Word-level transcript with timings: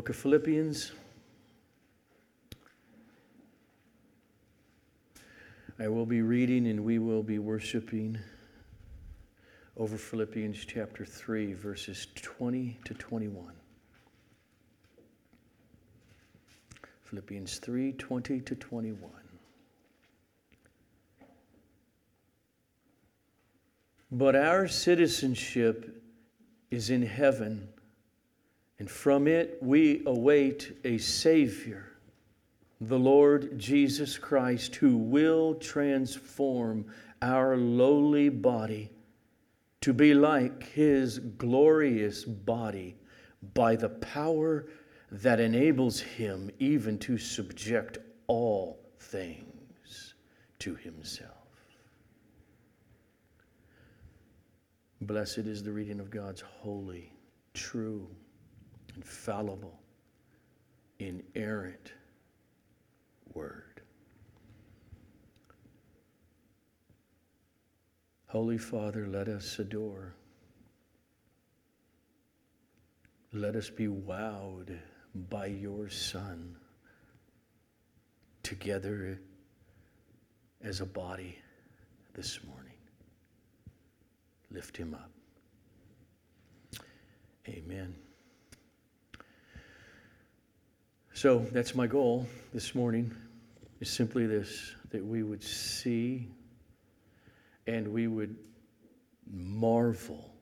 book 0.00 0.08
of 0.08 0.16
Philippians. 0.16 0.92
I 5.78 5.88
will 5.88 6.06
be 6.06 6.22
reading 6.22 6.68
and 6.68 6.82
we 6.82 6.98
will 6.98 7.22
be 7.22 7.38
worshiping 7.38 8.18
over 9.76 9.98
Philippians 9.98 10.64
chapter 10.64 11.04
3, 11.04 11.52
verses 11.52 12.06
20 12.14 12.78
to 12.86 12.94
21. 12.94 13.52
Philippians 17.04 17.58
3 17.58 17.92
20 17.92 18.40
to 18.40 18.54
21. 18.54 19.10
But 24.10 24.34
our 24.34 24.66
citizenship 24.66 26.02
is 26.70 26.88
in 26.88 27.02
heaven, 27.02 27.68
and 28.80 28.90
from 28.90 29.28
it 29.28 29.58
we 29.60 30.02
await 30.06 30.72
a 30.84 30.96
Savior, 30.96 31.84
the 32.80 32.98
Lord 32.98 33.58
Jesus 33.58 34.16
Christ, 34.16 34.74
who 34.74 34.96
will 34.96 35.54
transform 35.56 36.86
our 37.20 37.58
lowly 37.58 38.30
body 38.30 38.90
to 39.82 39.92
be 39.92 40.14
like 40.14 40.62
his 40.62 41.18
glorious 41.18 42.24
body 42.24 42.96
by 43.52 43.76
the 43.76 43.90
power 43.90 44.66
that 45.12 45.40
enables 45.40 46.00
him 46.00 46.50
even 46.58 46.98
to 47.00 47.18
subject 47.18 47.98
all 48.28 48.80
things 48.98 50.14
to 50.58 50.74
himself. 50.74 51.34
Blessed 55.02 55.38
is 55.38 55.62
the 55.62 55.72
reading 55.72 56.00
of 56.00 56.10
God's 56.10 56.40
holy, 56.40 57.12
true, 57.52 58.08
infallible, 58.94 59.78
inerrant 60.98 61.92
word. 63.34 63.82
Holy 68.26 68.58
Father, 68.58 69.06
let 69.06 69.28
us 69.28 69.58
adore. 69.58 70.14
Let 73.32 73.56
us 73.56 73.70
be 73.70 73.86
wowed 73.86 74.78
by 75.28 75.46
your 75.46 75.88
Son 75.88 76.56
together 78.42 79.20
as 80.62 80.80
a 80.80 80.86
body 80.86 81.38
this 82.14 82.40
morning. 82.44 82.74
Lift 84.50 84.76
him 84.76 84.94
up. 84.94 85.10
Amen. 87.48 87.94
So 91.20 91.44
that's 91.52 91.74
my 91.74 91.86
goal 91.86 92.26
this 92.54 92.74
morning 92.74 93.14
is 93.82 93.90
simply 93.90 94.26
this 94.26 94.74
that 94.88 95.04
we 95.04 95.22
would 95.22 95.42
see 95.42 96.26
and 97.66 97.86
we 97.86 98.06
would 98.06 98.34
marvel 99.30 100.32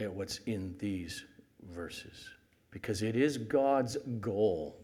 at 0.00 0.12
what's 0.12 0.38
in 0.46 0.74
these 0.80 1.24
verses. 1.70 2.28
Because 2.72 3.02
it 3.02 3.14
is 3.14 3.38
God's 3.38 3.98
goal 4.20 4.80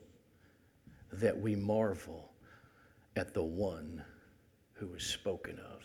that 1.14 1.36
we 1.36 1.56
marvel 1.56 2.30
at 3.16 3.34
the 3.34 3.42
one 3.42 4.00
who 4.74 4.94
is 4.94 5.02
spoken 5.02 5.58
of 5.74 5.82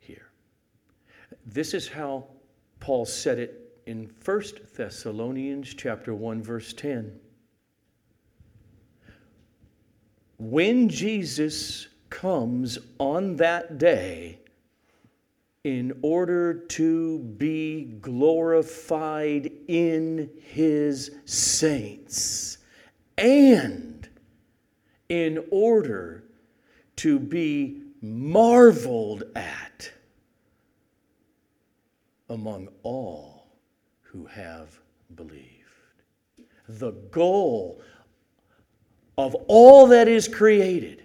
here. 0.00 0.26
This 1.46 1.72
is 1.72 1.86
how 1.86 2.26
Paul 2.80 3.06
said 3.06 3.38
it 3.38 3.59
in 3.86 4.10
1 4.24 4.42
Thessalonians 4.76 5.74
chapter 5.74 6.14
1 6.14 6.42
verse 6.42 6.72
10. 6.72 7.18
When 10.38 10.88
Jesus 10.88 11.88
comes 12.08 12.78
on 12.98 13.36
that 13.36 13.78
day 13.78 14.40
in 15.64 15.98
order 16.02 16.54
to 16.54 17.18
be 17.18 17.84
glorified 18.00 19.50
in 19.68 20.30
his 20.40 21.10
saints 21.26 22.58
and 23.18 24.08
in 25.08 25.44
order 25.50 26.24
to 26.96 27.18
be 27.18 27.82
marveled 28.00 29.24
at 29.36 29.92
among 32.30 32.68
all 32.82 33.39
who 34.10 34.26
have 34.26 34.80
believed. 35.14 35.46
The 36.68 36.92
goal 37.10 37.80
of 39.16 39.34
all 39.46 39.86
that 39.88 40.08
is 40.08 40.26
created 40.26 41.04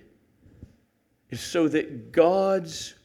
is 1.29 1.39
so 1.39 1.67
that 1.67 2.11
God's 2.11 2.95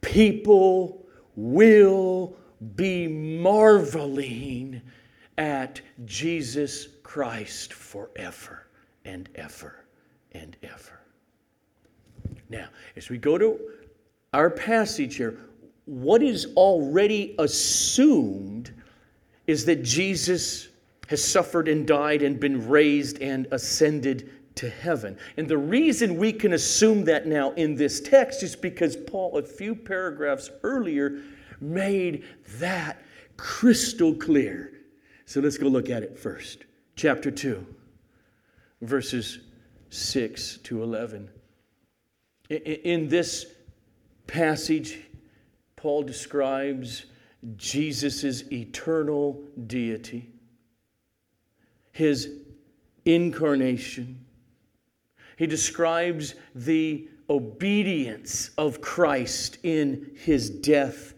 people 0.00 1.04
will 1.36 2.36
be 2.76 3.08
marveling 3.08 4.80
at 5.36 5.80
Jesus 6.04 6.88
Christ 7.02 7.72
forever 7.72 8.66
and 9.04 9.28
ever 9.34 9.84
and 10.32 10.56
ever. 10.62 11.00
Now, 12.48 12.68
as 12.96 13.10
we 13.10 13.18
go 13.18 13.36
to 13.36 13.58
our 14.32 14.48
passage 14.48 15.16
here, 15.16 15.38
what 15.86 16.22
is 16.22 16.46
already 16.56 17.34
assumed 17.38 18.72
is 19.46 19.64
that 19.66 19.82
Jesus 19.82 20.68
has 21.08 21.22
suffered 21.22 21.68
and 21.68 21.86
died 21.86 22.22
and 22.22 22.40
been 22.40 22.68
raised 22.68 23.20
and 23.20 23.46
ascended 23.50 24.30
to 24.56 24.70
heaven. 24.70 25.18
And 25.36 25.48
the 25.48 25.58
reason 25.58 26.16
we 26.16 26.32
can 26.32 26.52
assume 26.52 27.04
that 27.04 27.26
now 27.26 27.52
in 27.52 27.74
this 27.74 28.00
text 28.00 28.42
is 28.42 28.56
because 28.56 28.96
Paul, 28.96 29.36
a 29.36 29.42
few 29.42 29.74
paragraphs 29.74 30.50
earlier, 30.62 31.20
made 31.60 32.24
that 32.58 33.02
crystal 33.36 34.14
clear. 34.14 34.72
So 35.26 35.40
let's 35.40 35.58
go 35.58 35.66
look 35.66 35.90
at 35.90 36.02
it 36.02 36.18
first. 36.18 36.64
Chapter 36.96 37.30
2, 37.30 37.66
verses 38.82 39.40
6 39.90 40.58
to 40.58 40.82
11. 40.82 41.28
In 42.50 43.08
this 43.08 43.46
passage, 44.26 45.00
Paul 45.76 46.02
describes 46.02 47.06
Jesus' 47.56 48.50
eternal 48.52 49.42
deity, 49.66 50.30
his 51.92 52.30
incarnation, 53.04 54.24
he 55.36 55.46
describes 55.46 56.34
the 56.54 57.08
obedience 57.28 58.50
of 58.58 58.80
Christ 58.80 59.58
in 59.62 60.10
his 60.16 60.50
death. 60.50 61.14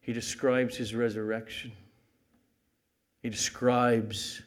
He 0.00 0.12
describes 0.12 0.76
his 0.76 0.94
resurrection. 0.94 1.72
He 3.22 3.30
describes 3.30 4.42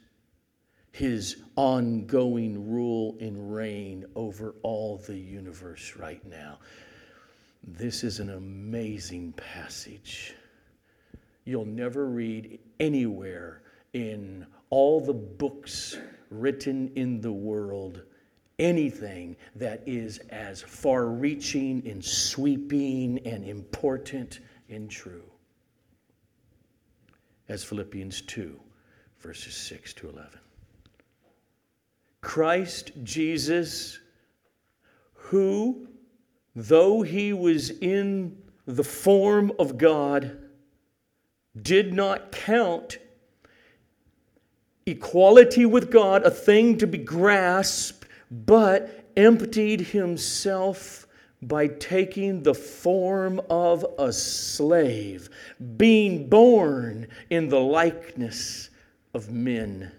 his 0.92 1.38
ongoing 1.56 2.70
rule 2.70 3.18
and 3.20 3.54
reign 3.54 4.06
over 4.16 4.56
all 4.64 4.98
the 4.98 5.18
universe 5.18 5.96
right 5.98 6.26
now. 6.26 6.60
This 7.64 8.04
is 8.04 8.20
an 8.20 8.32
amazing 8.32 9.34
passage. 9.34 10.36
You'll 11.46 11.66
never 11.66 12.08
read 12.08 12.60
anywhere 12.80 13.62
in 13.94 14.46
all 14.70 15.00
the 15.00 15.14
books 15.14 15.98
written 16.30 16.92
in 16.96 17.22
the 17.22 17.32
world 17.32 18.02
anything 18.58 19.36
that 19.56 19.84
is 19.86 20.20
as 20.30 20.62
far 20.62 21.08
reaching 21.08 21.88
and 21.88 22.04
sweeping 22.04 23.20
and 23.26 23.46
important 23.46 24.40
and 24.70 24.90
true 24.90 25.24
as 27.48 27.64
Philippians 27.64 28.22
2, 28.24 28.60
verses 29.20 29.56
6 29.56 29.94
to 29.96 30.10
11. 30.10 30.40
Christ 32.22 32.92
Jesus, 33.04 34.00
who, 35.14 35.88
though 36.56 37.04
he 37.04 37.34
was 37.34 37.70
in 37.70 38.36
the 38.66 38.84
form 38.84 39.52
of 39.60 39.78
God, 39.78 40.45
did 41.62 41.94
not 41.94 42.32
count 42.32 42.98
equality 44.86 45.66
with 45.66 45.92
God 45.92 46.24
a 46.24 46.32
thing 46.32 46.78
to 46.78 46.88
be 46.88 46.98
grasped 46.98 48.06
but 48.30 49.06
emptied 49.16 49.82
himself 49.82 51.08
by 51.42 51.68
taking 51.68 52.44
the 52.44 52.54
form 52.54 53.40
of 53.50 53.86
a 54.00 54.12
slave, 54.12 55.30
being 55.78 56.28
born 56.28 57.08
in 57.30 57.50
the 57.50 57.60
likeness 57.60 58.70
of 59.14 59.32
men. 59.32 59.92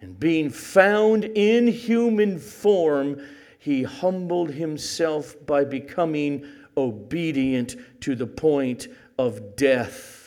And 0.00 0.18
being 0.18 0.50
found 0.50 1.24
in 1.24 1.66
human 1.66 2.38
form, 2.38 3.20
he 3.58 3.82
humbled 3.82 4.50
himself 4.50 5.34
by 5.46 5.64
becoming 5.64 6.46
obedient 6.76 7.76
to 8.00 8.14
the 8.14 8.26
point 8.26 8.88
of 9.18 9.56
death, 9.56 10.19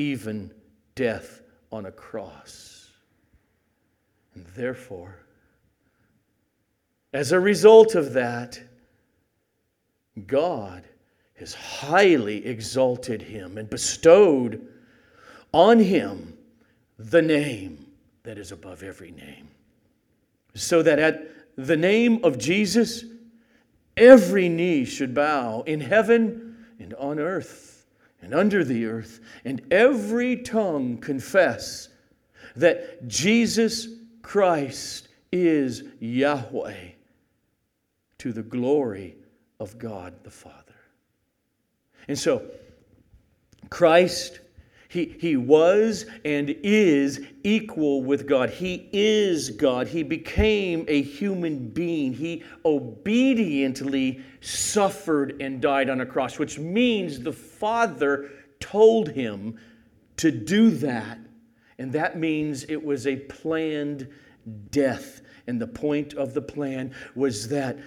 even 0.00 0.52
death 0.94 1.42
on 1.70 1.86
a 1.86 1.92
cross. 1.92 2.88
And 4.34 4.46
therefore, 4.56 5.16
as 7.12 7.32
a 7.32 7.40
result 7.40 7.94
of 7.94 8.14
that, 8.14 8.60
God 10.26 10.84
has 11.38 11.54
highly 11.54 12.46
exalted 12.46 13.20
him 13.22 13.58
and 13.58 13.68
bestowed 13.68 14.66
on 15.52 15.78
him 15.78 16.36
the 16.98 17.22
name 17.22 17.86
that 18.22 18.38
is 18.38 18.52
above 18.52 18.82
every 18.82 19.10
name. 19.10 19.48
So 20.54 20.82
that 20.82 20.98
at 20.98 21.30
the 21.56 21.76
name 21.76 22.24
of 22.24 22.38
Jesus, 22.38 23.04
every 23.96 24.48
knee 24.48 24.84
should 24.84 25.14
bow 25.14 25.62
in 25.62 25.80
heaven 25.80 26.56
and 26.78 26.94
on 26.94 27.18
earth 27.18 27.69
and 28.22 28.34
under 28.34 28.64
the 28.64 28.86
earth, 28.86 29.20
and 29.44 29.62
every 29.70 30.36
tongue 30.36 30.98
confess 30.98 31.88
that 32.56 33.06
Jesus 33.08 33.88
Christ 34.22 35.08
is 35.32 35.84
Yahweh 36.00 36.90
to 38.18 38.32
the 38.32 38.42
glory 38.42 39.16
of 39.58 39.78
God 39.78 40.14
the 40.24 40.30
Father. 40.30 40.56
And 42.08 42.18
so, 42.18 42.42
Christ, 43.68 44.40
he, 44.90 45.14
he 45.20 45.36
was 45.36 46.04
and 46.24 46.50
is 46.64 47.24
equal 47.44 48.02
with 48.02 48.26
God. 48.26 48.50
He 48.50 48.88
is 48.92 49.50
God. 49.50 49.86
He 49.86 50.02
became 50.02 50.84
a 50.88 51.00
human 51.00 51.68
being. 51.68 52.12
He 52.12 52.42
obediently 52.64 54.20
suffered 54.40 55.40
and 55.40 55.62
died 55.62 55.90
on 55.90 56.00
a 56.00 56.06
cross, 56.06 56.40
which 56.40 56.58
means 56.58 57.20
the 57.20 57.32
Father 57.32 58.32
told 58.58 59.10
him 59.10 59.56
to 60.16 60.32
do 60.32 60.70
that. 60.70 61.20
And 61.78 61.92
that 61.92 62.18
means 62.18 62.64
it 62.64 62.84
was 62.84 63.06
a 63.06 63.14
planned 63.14 64.08
death. 64.72 65.22
And 65.46 65.60
the 65.60 65.68
point 65.68 66.14
of 66.14 66.34
the 66.34 66.42
plan 66.42 66.92
was 67.14 67.48
that 67.50 67.78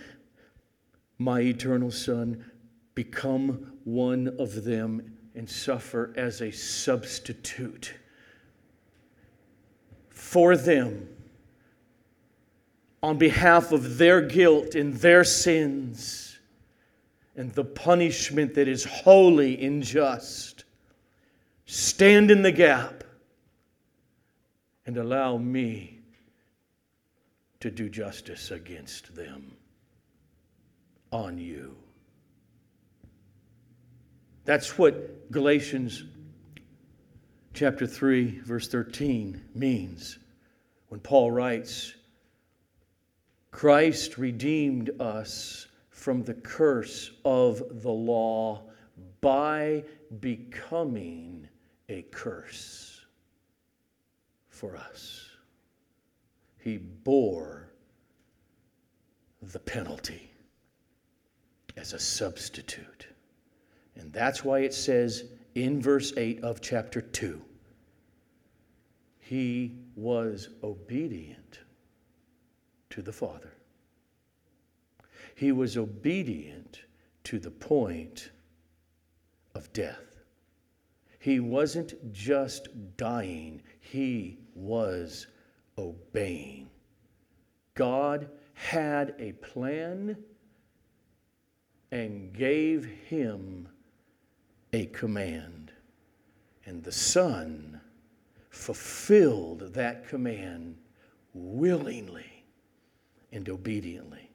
my 1.17 1.41
eternal 1.41 1.91
Son 1.91 2.49
become 2.95 3.73
one 3.83 4.33
of 4.39 4.63
them 4.63 5.17
and 5.35 5.49
suffer 5.49 6.13
as 6.15 6.41
a 6.41 6.51
substitute 6.51 7.93
for 10.09 10.55
them 10.55 11.07
on 13.01 13.17
behalf 13.17 13.71
of 13.71 13.97
their 13.97 14.21
guilt 14.21 14.75
and 14.75 14.93
their 14.95 15.23
sins 15.23 16.39
and 17.35 17.51
the 17.53 17.65
punishment 17.65 18.53
that 18.53 18.67
is 18.67 18.85
holy 18.85 19.63
and 19.65 19.83
just. 19.83 20.63
Stand 21.65 22.29
in 22.29 22.41
the 22.41 22.51
gap 22.51 23.03
and 24.85 24.97
allow 24.97 25.37
me 25.37 25.99
to 27.59 27.71
do 27.71 27.89
justice 27.89 28.51
against 28.51 29.15
them 29.15 29.55
on 31.11 31.37
you. 31.37 31.75
That's 34.45 34.77
what 34.77 35.31
Galatians 35.31 36.03
chapter 37.53 37.87
3, 37.87 38.41
verse 38.41 38.67
13 38.67 39.41
means 39.55 40.19
when 40.89 40.99
Paul 40.99 41.31
writes, 41.31 41.93
Christ 43.51 44.17
redeemed 44.17 44.89
us 44.99 45.67
from 45.89 46.23
the 46.23 46.33
curse 46.33 47.11
of 47.23 47.81
the 47.83 47.91
law 47.91 48.63
by 49.21 49.85
becoming 50.19 51.47
a 51.87 52.01
curse 52.11 53.05
for 54.49 54.75
us. 54.75 55.29
He 56.59 56.77
bore 56.77 57.69
the 59.41 59.59
penalty 59.59 60.31
as 61.77 61.93
a 61.93 61.99
substitute. 61.99 63.12
And 63.95 64.11
that's 64.11 64.43
why 64.43 64.59
it 64.59 64.73
says 64.73 65.25
in 65.55 65.81
verse 65.81 66.13
8 66.17 66.43
of 66.43 66.61
chapter 66.61 67.01
2 67.01 67.41
He 69.19 69.75
was 69.95 70.49
obedient 70.63 71.59
to 72.89 73.01
the 73.01 73.13
Father. 73.13 73.53
He 75.35 75.51
was 75.51 75.77
obedient 75.77 76.81
to 77.25 77.39
the 77.39 77.51
point 77.51 78.31
of 79.55 79.71
death. 79.73 80.23
He 81.19 81.39
wasn't 81.39 82.11
just 82.11 82.67
dying, 82.97 83.61
he 83.79 84.37
was 84.55 85.27
obeying. 85.77 86.69
God 87.75 88.29
had 88.53 89.15
a 89.19 89.31
plan 89.33 90.17
and 91.91 92.33
gave 92.33 92.85
him 92.85 93.67
a 94.73 94.87
command. 94.87 95.71
And 96.65 96.83
the 96.83 96.91
Son 96.91 97.79
fulfilled 98.49 99.73
that 99.73 100.07
command 100.07 100.77
willingly 101.33 102.43
and 103.31 103.47
obediently. 103.49 104.29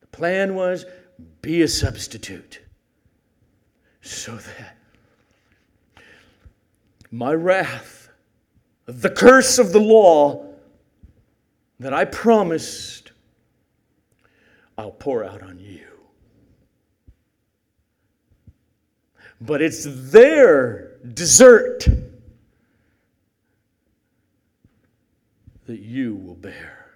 The 0.00 0.06
plan 0.08 0.54
was 0.54 0.84
be 1.40 1.62
a 1.62 1.68
substitute 1.68 2.60
so 4.00 4.34
that 4.34 4.76
my 7.10 7.32
wrath, 7.32 8.10
the 8.86 9.10
curse 9.10 9.58
of 9.58 9.72
the 9.72 9.80
law 9.80 10.46
that 11.78 11.92
I 11.92 12.04
promised, 12.04 13.12
I'll 14.76 14.90
pour 14.90 15.24
out 15.24 15.42
on 15.42 15.58
you. 15.58 15.91
But 19.46 19.60
it's 19.60 19.86
their 20.12 20.98
desert 21.14 21.88
that 25.66 25.80
you 25.80 26.14
will 26.14 26.36
bear. 26.36 26.86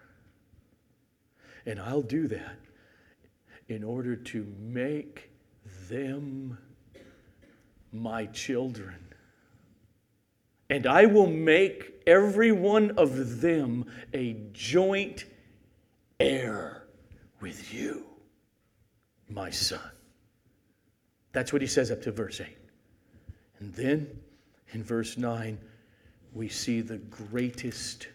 And 1.64 1.80
I'll 1.80 2.02
do 2.02 2.28
that 2.28 2.58
in 3.68 3.82
order 3.82 4.14
to 4.14 4.46
make 4.60 5.30
them 5.88 6.56
my 7.92 8.26
children. 8.26 8.94
And 10.70 10.86
I 10.86 11.06
will 11.06 11.26
make 11.26 12.02
every 12.06 12.52
one 12.52 12.92
of 12.92 13.40
them 13.40 13.86
a 14.14 14.36
joint 14.52 15.24
heir 16.20 16.84
with 17.40 17.74
you, 17.74 18.04
my 19.28 19.50
son. 19.50 19.95
That's 21.36 21.52
what 21.52 21.60
he 21.60 21.68
says 21.68 21.90
up 21.90 22.00
to 22.04 22.12
verse 22.12 22.40
8. 22.40 22.46
And 23.58 23.74
then 23.74 24.08
in 24.70 24.82
verse 24.82 25.18
9, 25.18 25.58
we 26.32 26.48
see 26.48 26.80
the 26.80 26.96
greatest 26.96 28.08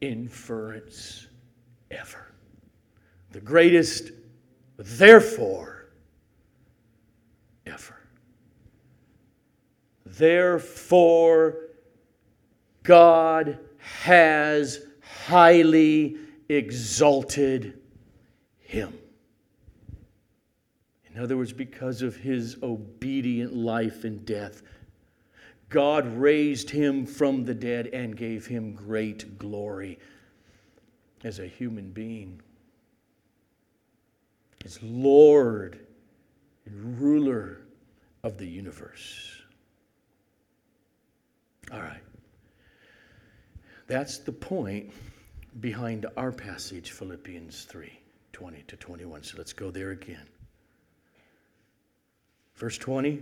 inference 0.00 1.26
ever. 1.90 2.32
The 3.32 3.42
greatest, 3.42 4.12
therefore, 4.78 5.90
ever. 7.66 7.98
Therefore, 10.06 11.58
God 12.84 13.58
has 13.76 14.80
highly 15.26 16.16
exalted 16.48 17.78
him. 18.60 18.98
In 21.18 21.24
other 21.24 21.36
words, 21.36 21.52
because 21.52 22.00
of 22.00 22.14
his 22.14 22.58
obedient 22.62 23.52
life 23.52 24.04
and 24.04 24.24
death, 24.24 24.62
God 25.68 26.06
raised 26.16 26.70
him 26.70 27.06
from 27.06 27.44
the 27.44 27.54
dead 27.54 27.88
and 27.88 28.16
gave 28.16 28.46
him 28.46 28.72
great 28.72 29.36
glory 29.36 29.98
as 31.24 31.40
a 31.40 31.46
human 31.48 31.90
being, 31.90 32.40
as 34.64 34.80
Lord 34.80 35.84
and 36.66 37.00
ruler 37.00 37.62
of 38.22 38.38
the 38.38 38.46
universe. 38.46 39.42
All 41.72 41.80
right. 41.80 42.04
That's 43.88 44.18
the 44.18 44.30
point 44.30 44.92
behind 45.58 46.06
our 46.16 46.30
passage, 46.30 46.92
Philippians 46.92 47.64
3 47.64 47.90
20 48.32 48.62
to 48.68 48.76
21. 48.76 49.24
So 49.24 49.34
let's 49.36 49.52
go 49.52 49.72
there 49.72 49.90
again. 49.90 50.28
Verse 52.58 52.76
20. 52.76 53.20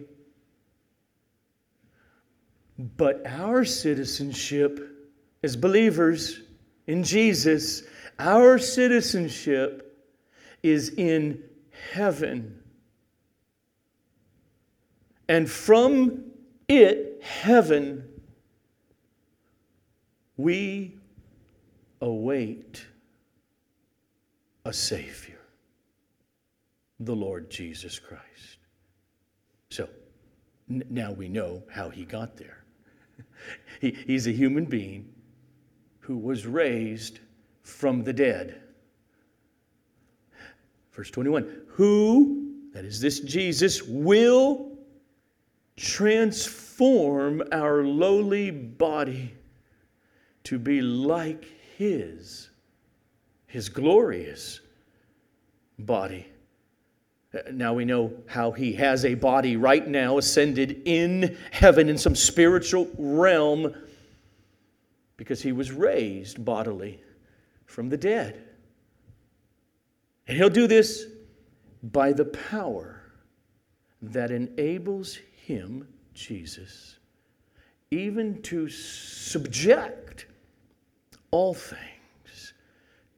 But 2.97 3.23
our 3.27 3.65
citizenship 3.65 4.97
as 5.43 5.57
believers 5.57 6.41
in 6.87 7.05
Jesus, 7.05 7.83
our 8.19 8.59
citizenship 8.59 9.97
is 10.63 10.91
in 10.91 11.43
heaven. 11.93 12.59
And 15.29 15.51
from 15.51 16.25
it, 16.69 17.21
heaven, 17.23 18.09
We 20.37 20.95
await 22.03 22.85
a 24.67 24.73
Savior, 24.73 25.41
the 27.01 27.17
Lord 27.17 27.49
Jesus 27.51 27.99
Christ. 27.99 28.56
So 29.71 29.89
n- 30.71 30.85
now 30.91 31.13
we 31.13 31.29
know 31.29 31.63
how 31.71 31.89
he 31.89 32.05
got 32.05 32.37
there. 32.37 32.65
he, 33.81 33.97
he's 34.07 34.27
a 34.27 34.33
human 34.33 34.65
being 34.65 35.13
who 36.01 36.17
was 36.17 36.47
raised 36.47 37.21
from 37.63 38.05
the 38.05 38.13
dead. 38.13 38.63
Verse 40.93 41.11
21 41.11 41.63
Who, 41.69 42.55
that 42.73 42.85
is 42.85 43.01
this 43.01 43.21
Jesus, 43.21 43.83
will 43.83 44.77
transform 45.77 47.43
our 47.53 47.85
lowly 47.85 48.51
body 48.51 49.35
to 50.45 50.59
be 50.59 50.81
like 50.81 51.45
his, 51.77 52.51
his 53.47 53.69
glorious 53.69 54.61
body. 55.81 56.27
Now 57.53 57.75
we 57.75 57.85
know 57.85 58.13
how 58.27 58.53
he 58.53 58.73
has 58.75 59.05
a 59.05 59.15
body 59.15 59.57
right 59.57 59.87
now 59.87 60.19
ascended 60.19 60.83
in 60.85 61.37
heaven 61.51 61.89
in 61.89 61.99
some 61.99 62.15
spiritual 62.15 62.89
realm 62.97 63.75
because 65.17 65.43
he 65.43 65.53
was 65.53 65.73
raised 65.73 66.45
bodily 66.45 67.01
from 67.67 67.89
the 67.89 67.97
dead. 67.97 68.43
And 70.29 70.37
he'll 70.37 70.51
do 70.51 70.67
this 70.67 71.05
by 71.83 72.13
the 72.13 72.25
power 72.25 73.03
that 74.03 74.31
enables 74.31 75.19
him, 75.45 75.87
Jesus, 76.15 76.99
even 77.91 78.43
to 78.43 78.69
subject 78.69 80.27
all 81.31 81.55
things 81.55 82.55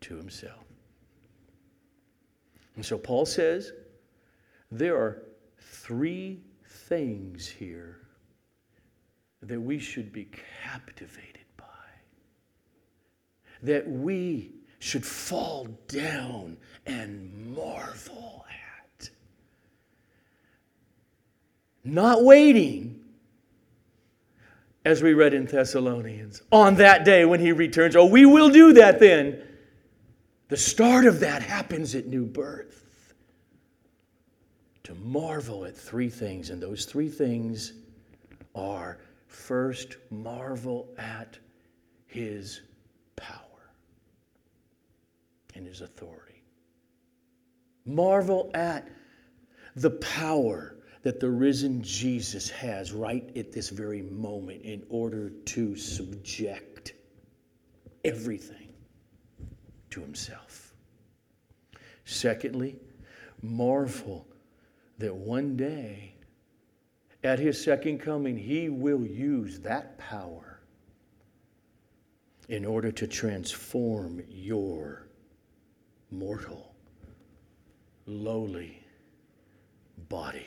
to 0.00 0.16
himself. 0.16 0.64
And 2.76 2.84
so 2.84 2.96
Paul 2.96 3.26
says 3.26 3.72
there 4.70 4.96
are 4.96 5.22
three 5.58 6.40
things 6.66 7.46
here 7.48 7.98
that 9.42 9.60
we 9.60 9.78
should 9.78 10.12
be 10.12 10.28
captivated 10.62 11.46
by, 11.56 11.64
that 13.62 13.88
we 13.88 14.52
should 14.78 15.04
fall 15.04 15.66
down 15.88 16.56
and 16.86 17.54
marvel 17.54 18.44
at. 18.48 19.10
Not 21.84 22.24
waiting, 22.24 23.00
as 24.84 25.02
we 25.02 25.14
read 25.14 25.34
in 25.34 25.46
Thessalonians, 25.46 26.42
on 26.52 26.76
that 26.76 27.04
day 27.04 27.24
when 27.24 27.40
he 27.40 27.52
returns. 27.52 27.96
Oh, 27.96 28.06
we 28.06 28.26
will 28.26 28.50
do 28.50 28.74
that 28.74 29.00
then. 29.00 29.42
The 30.48 30.56
start 30.56 31.04
of 31.04 31.20
that 31.20 31.42
happens 31.42 31.94
at 31.94 32.06
new 32.06 32.24
birth. 32.24 32.77
To 34.88 34.94
marvel 34.94 35.66
at 35.66 35.76
three 35.76 36.08
things, 36.08 36.48
and 36.48 36.62
those 36.62 36.86
three 36.86 37.10
things 37.10 37.74
are 38.54 38.96
first, 39.26 39.98
marvel 40.10 40.88
at 40.96 41.38
his 42.06 42.62
power 43.14 43.70
and 45.54 45.66
his 45.66 45.82
authority. 45.82 46.42
Marvel 47.84 48.50
at 48.54 48.88
the 49.76 49.90
power 49.90 50.76
that 51.02 51.20
the 51.20 51.28
risen 51.28 51.82
Jesus 51.82 52.48
has 52.48 52.90
right 52.90 53.30
at 53.36 53.52
this 53.52 53.68
very 53.68 54.00
moment 54.00 54.62
in 54.62 54.82
order 54.88 55.28
to 55.28 55.76
subject 55.76 56.94
everything 58.06 58.72
to 59.90 60.00
himself. 60.00 60.72
Secondly, 62.06 62.76
marvel 63.42 64.26
that 64.98 65.14
one 65.14 65.56
day 65.56 66.14
at 67.24 67.38
his 67.38 67.62
second 67.62 67.98
coming, 67.98 68.36
he 68.36 68.68
will 68.68 69.04
use 69.04 69.60
that 69.60 69.98
power 69.98 70.60
in 72.48 72.64
order 72.64 72.90
to 72.90 73.06
transform 73.06 74.22
your 74.28 75.06
mortal, 76.10 76.74
lowly 78.06 78.82
body 80.08 80.46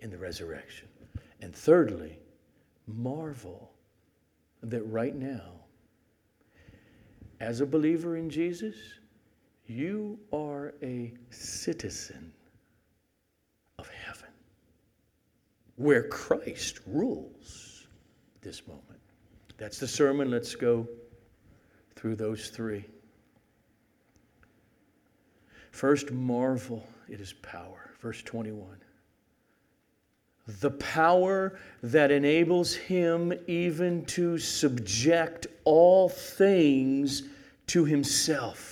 in 0.00 0.10
the 0.10 0.18
resurrection. 0.18 0.88
And 1.40 1.54
thirdly, 1.54 2.18
marvel 2.86 3.72
that 4.62 4.82
right 4.82 5.14
now, 5.14 5.52
as 7.40 7.60
a 7.60 7.66
believer 7.66 8.16
in 8.16 8.30
Jesus, 8.30 8.76
you 9.72 10.18
are 10.32 10.74
a 10.82 11.12
citizen 11.30 12.32
of 13.78 13.88
heaven 13.88 14.28
where 15.76 16.08
Christ 16.08 16.80
rules 16.86 17.86
this 18.42 18.66
moment. 18.66 19.00
That's 19.56 19.78
the 19.78 19.88
sermon. 19.88 20.30
Let's 20.30 20.54
go 20.54 20.86
through 21.96 22.16
those 22.16 22.50
three. 22.50 22.84
First, 25.70 26.10
marvel 26.10 26.86
at 27.10 27.18
his 27.18 27.32
power. 27.32 27.90
Verse 28.00 28.22
21. 28.22 28.66
The 30.60 30.72
power 30.72 31.58
that 31.82 32.10
enables 32.10 32.74
him 32.74 33.32
even 33.46 34.04
to 34.06 34.38
subject 34.38 35.46
all 35.64 36.08
things 36.08 37.22
to 37.68 37.84
himself. 37.84 38.71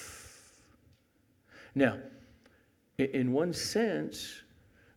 Now, 1.74 1.98
in 2.98 3.32
one 3.32 3.52
sense, 3.52 4.42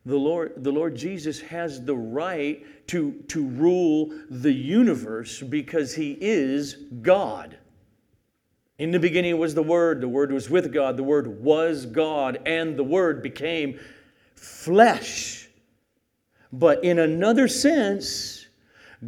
the 0.06 0.18
Lord, 0.18 0.54
the 0.58 0.72
Lord 0.72 0.96
Jesus 0.96 1.40
has 1.42 1.84
the 1.84 1.96
right 1.96 2.66
to, 2.88 3.14
to 3.30 3.46
rule 3.46 4.14
the 4.30 4.52
universe 4.52 5.42
because 5.42 5.96
he 5.96 6.18
is 6.20 6.76
God. 7.02 7.58
In 8.80 8.92
the 8.92 9.00
beginning 9.00 9.38
was 9.38 9.56
the 9.56 9.64
Word, 9.64 10.02
the 10.02 10.10
Word 10.10 10.32
was 10.32 10.50
with 10.50 10.74
God, 10.74 10.98
the 10.98 11.04
Word 11.04 11.42
was 11.42 11.86
God, 11.86 12.40
and 12.46 12.76
the 12.76 12.84
Word 12.84 13.22
became 13.22 13.80
flesh. 14.36 15.48
But 16.52 16.84
in 16.84 17.00
another 17.00 17.48
sense, 17.48 18.48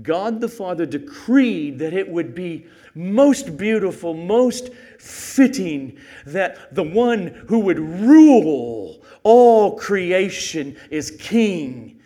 God 0.01 0.39
the 0.39 0.47
Father 0.47 0.85
decreed 0.85 1.79
that 1.79 1.93
it 1.93 2.07
would 2.07 2.33
be 2.33 2.67
most 2.95 3.57
beautiful, 3.57 4.13
most 4.13 4.73
fitting 4.97 5.97
that 6.25 6.73
the 6.73 6.83
one 6.83 7.27
who 7.47 7.59
would 7.59 7.79
rule 7.79 9.03
all 9.23 9.75
creation 9.77 10.77
is 10.89 11.11
King. 11.19 11.99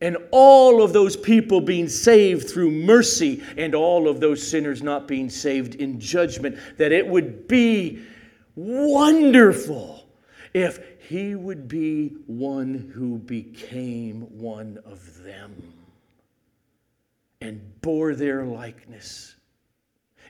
And 0.00 0.16
all 0.30 0.82
of 0.82 0.92
those 0.92 1.16
people 1.16 1.60
being 1.60 1.88
saved 1.88 2.48
through 2.48 2.70
mercy, 2.70 3.42
and 3.56 3.74
all 3.74 4.06
of 4.06 4.20
those 4.20 4.46
sinners 4.46 4.80
not 4.80 5.08
being 5.08 5.28
saved 5.28 5.74
in 5.74 5.98
judgment, 5.98 6.56
that 6.76 6.92
it 6.92 7.06
would 7.06 7.48
be 7.48 8.04
wonderful 8.54 10.06
if 10.54 10.80
he 11.08 11.34
would 11.34 11.66
be 11.66 12.08
one 12.26 12.92
who 12.94 13.18
became 13.18 14.20
one 14.38 14.78
of 14.84 15.22
them 15.24 15.54
and 17.40 17.80
bore 17.80 18.14
their 18.14 18.44
likeness 18.44 19.34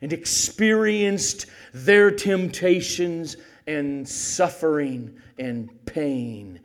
and 0.00 0.12
experienced 0.12 1.46
their 1.72 2.10
temptations 2.10 3.36
and 3.66 4.08
suffering 4.08 5.14
and 5.38 5.68
pain 5.86 6.60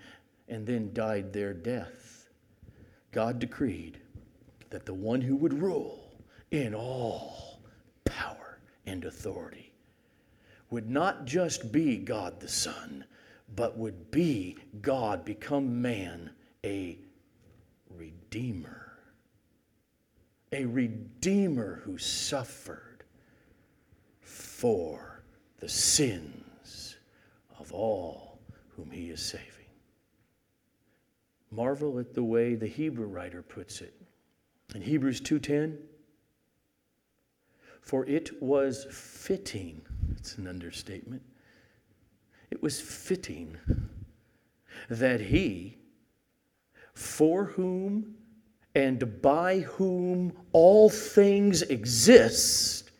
and 0.47 0.65
then 0.65 0.93
died 0.93 1.33
their 1.33 1.53
death 1.53 2.03
God 3.13 3.37
decreed 3.37 3.99
that 4.71 4.85
the 4.87 4.93
one 4.93 5.21
who 5.21 5.35
would 5.35 5.53
rule 5.53 6.11
in 6.49 6.73
all 6.73 7.61
power 8.05 8.59
and 8.87 9.05
authority 9.05 9.71
would 10.71 10.89
not 10.89 11.25
just 11.25 11.71
be 11.71 11.97
God 11.97 12.39
the 12.39 12.47
Son, 12.47 13.05
but 13.55 13.77
would 13.77 14.09
be 14.09 14.57
God 14.81 15.23
become 15.23 15.79
man, 15.79 16.31
a 16.65 16.97
redeemer. 17.87 18.93
A 20.51 20.65
redeemer 20.65 21.81
who 21.83 21.99
suffered 21.99 22.92
for 24.63 25.21
the 25.59 25.67
sins 25.67 26.95
of 27.59 27.73
all 27.73 28.39
whom 28.77 28.89
he 28.89 29.09
is 29.09 29.21
saving. 29.21 29.67
Marvel 31.51 31.99
at 31.99 32.13
the 32.13 32.23
way 32.23 32.55
the 32.55 32.65
Hebrew 32.65 33.07
writer 33.07 33.43
puts 33.43 33.81
it. 33.81 33.93
In 34.73 34.81
Hebrews 34.81 35.19
2:10, 35.19 35.79
for 37.81 38.05
it 38.05 38.41
was 38.41 38.85
fitting. 38.89 39.81
It's 40.15 40.37
an 40.37 40.47
understatement. 40.47 41.23
It 42.49 42.63
was 42.63 42.79
fitting 42.79 43.57
that 44.87 45.19
he 45.19 45.77
for 46.93 47.43
whom 47.43 48.15
and 48.73 49.21
by 49.21 49.59
whom 49.59 50.31
all 50.53 50.89
things 50.89 51.63
exist, 51.63 52.91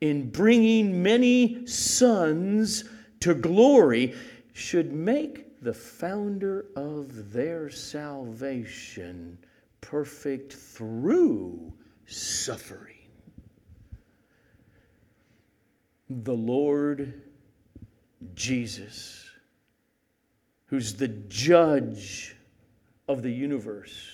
in 0.00 0.30
bringing 0.30 1.02
many 1.02 1.66
sons 1.66 2.84
to 3.20 3.34
glory, 3.34 4.14
should 4.52 4.92
make 4.92 5.62
the 5.62 5.74
founder 5.74 6.66
of 6.74 7.32
their 7.32 7.68
salvation 7.70 9.38
perfect 9.80 10.52
through 10.52 11.72
suffering. 12.06 12.96
The 16.08 16.34
Lord 16.34 17.22
Jesus, 18.34 19.30
who's 20.66 20.94
the 20.94 21.08
judge 21.08 22.36
of 23.06 23.22
the 23.22 23.30
universe 23.30 24.08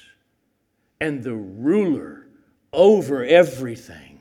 and 1.00 1.22
the 1.22 1.34
ruler 1.34 2.26
over 2.72 3.24
everything, 3.24 4.15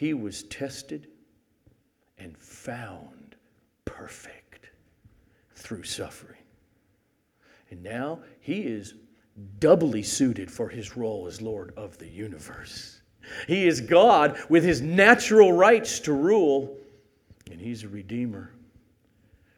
he 0.00 0.14
was 0.14 0.44
tested 0.44 1.08
and 2.16 2.34
found 2.38 3.36
perfect 3.84 4.70
through 5.54 5.82
suffering. 5.82 6.40
And 7.70 7.82
now 7.82 8.20
he 8.40 8.60
is 8.60 8.94
doubly 9.58 10.02
suited 10.02 10.50
for 10.50 10.70
his 10.70 10.96
role 10.96 11.26
as 11.26 11.42
Lord 11.42 11.74
of 11.76 11.98
the 11.98 12.08
universe. 12.08 13.02
He 13.46 13.68
is 13.68 13.82
God 13.82 14.38
with 14.48 14.64
his 14.64 14.80
natural 14.80 15.52
rights 15.52 16.00
to 16.00 16.14
rule, 16.14 16.78
and 17.50 17.60
he's 17.60 17.84
a 17.84 17.88
redeemer 17.88 18.52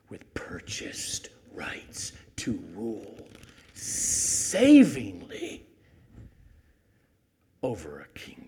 with 0.09 0.35
purchased 0.35 1.29
rights 1.53 2.15
to 2.39 2.61
rule 2.75 3.29
savingly 3.75 5.63
over 7.63 8.01
a 8.01 8.19
kingdom. 8.19 8.42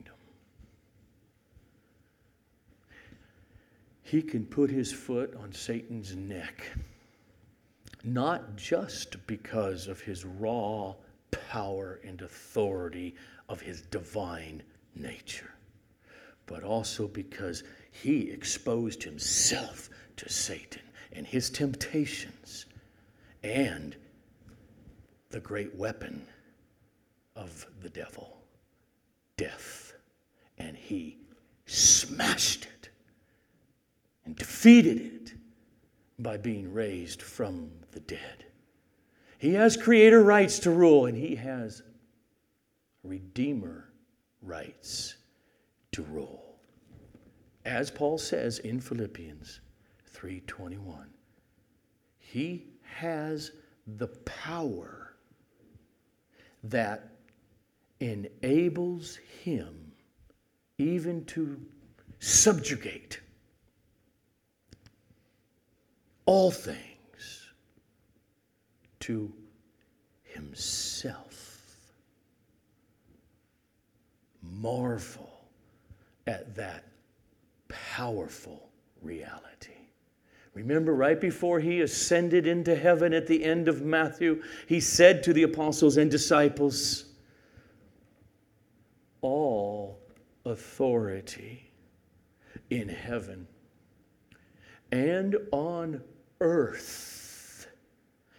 He 4.05 4.21
can 4.21 4.45
put 4.45 4.71
his 4.71 4.93
foot 4.93 5.35
on 5.35 5.53
Satan's 5.53 6.15
neck, 6.15 6.63
not 8.05 8.55
just 8.55 9.27
because 9.27 9.89
of 9.89 10.01
his 10.03 10.27
raw 10.27 10.95
power 11.31 12.01
and 12.05 12.21
authority 12.21 13.15
of 13.49 13.63
his 13.63 13.81
divine 13.81 14.63
nature, 14.95 15.55
but 16.45 16.63
also 16.63 17.09
because 17.09 17.65
he 17.91 18.31
exposed 18.31 19.03
himself 19.03 19.89
to 20.17 20.29
Satan 20.29 20.83
and 21.13 21.27
his 21.27 21.49
temptations 21.49 22.67
and 23.43 23.97
the 25.31 25.41
great 25.41 25.75
weapon 25.77 26.27
of 27.35 27.67
the 27.81 27.89
devil, 27.89 28.37
death. 29.39 29.95
And 30.59 30.77
he 30.77 31.17
smashed 31.65 32.67
it 32.67 32.74
and 34.25 34.37
defeated 34.37 34.99
it 34.99 35.35
by 36.19 36.37
being 36.37 36.73
raised 36.73 37.21
from 37.23 37.71
the 37.93 38.01
dead. 38.01 38.45
He 39.39 39.55
has 39.55 39.77
creator 39.77 40.23
rights 40.23 40.59
to 40.61 40.71
rule, 40.71 41.07
and 41.07 41.17
he 41.17 41.35
has 41.37 41.83
redeemer 43.03 43.93
rights 44.41 45.17
to 45.93 46.03
rule. 46.03 46.57
As 47.65 47.91
Paul 47.91 48.19
says 48.19 48.59
in 48.59 48.81
Philippians 48.81 49.61
3:21, 50.07 51.09
he 52.19 52.67
has 52.83 53.53
the 53.87 54.09
power 54.09 55.17
that 56.63 57.11
enables 58.01 59.17
him 59.17 59.93
even 60.79 61.25
to 61.27 61.61
subjugate 62.19 63.21
all 66.27 66.51
things 66.51 67.51
to 69.01 69.33
himself. 70.23 71.61
Marvel 74.43 75.45
at 76.27 76.55
that 76.55 76.85
powerful 77.69 78.71
reality. 79.03 79.73
Remember, 80.55 80.95
right 80.95 81.21
before 81.21 81.59
he 81.59 81.81
ascended 81.81 82.47
into 82.47 82.77
heaven 82.77 83.13
at 83.13 83.27
the 83.27 83.45
end 83.45 83.69
of 83.69 83.83
Matthew, 83.83 84.43
he 84.69 84.81
said 84.81 85.23
to 85.25 85.33
the 85.33 85.43
apostles 85.43 85.97
and 85.97 86.11
disciples, 86.11 87.07
All 89.21 89.99
authority 90.45 91.71
in 92.71 92.89
heaven 92.89 93.49
and 94.95 95.37
on 95.51 96.01
earth 96.45 97.67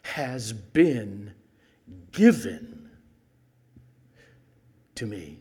has 0.03 0.53
been 0.53 1.33
given 2.11 2.89
to 4.93 5.05
me. 5.07 5.39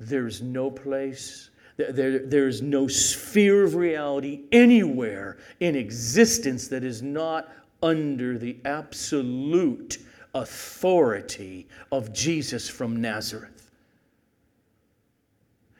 There's 0.00 0.40
no 0.40 0.70
place, 0.70 1.50
there, 1.76 2.20
there's 2.20 2.62
no 2.62 2.88
sphere 2.88 3.62
of 3.64 3.74
reality 3.74 4.44
anywhere 4.50 5.36
in 5.60 5.76
existence 5.76 6.66
that 6.68 6.82
is 6.82 7.02
not 7.02 7.52
under 7.82 8.38
the 8.38 8.56
absolute 8.64 9.98
authority 10.34 11.68
of 11.92 12.12
Jesus 12.14 12.68
from 12.68 13.00
Nazareth. 13.00 13.70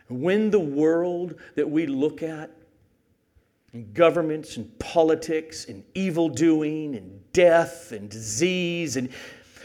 When 0.08 0.50
the 0.50 0.60
world 0.60 1.36
that 1.54 1.68
we 1.68 1.86
look 1.86 2.22
at 2.22 2.50
and 3.72 3.94
governments 3.94 4.56
and 4.56 4.78
politics 4.78 5.66
and 5.66 5.84
evil 5.94 6.28
doing 6.28 6.96
and 6.96 7.20
death 7.32 7.92
and 7.92 8.10
disease 8.10 8.96
and 8.96 9.10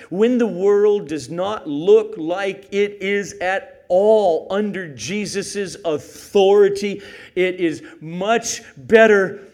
when 0.09 0.37
the 0.37 0.47
world 0.47 1.07
does 1.07 1.29
not 1.29 1.67
look 1.67 2.15
like 2.17 2.67
it 2.71 3.01
is 3.01 3.33
at 3.39 3.85
all 3.87 4.47
under 4.49 4.87
Jesus' 4.87 5.77
authority, 5.85 7.01
it 7.35 7.55
is 7.55 7.83
much 8.01 8.61
better 8.77 9.47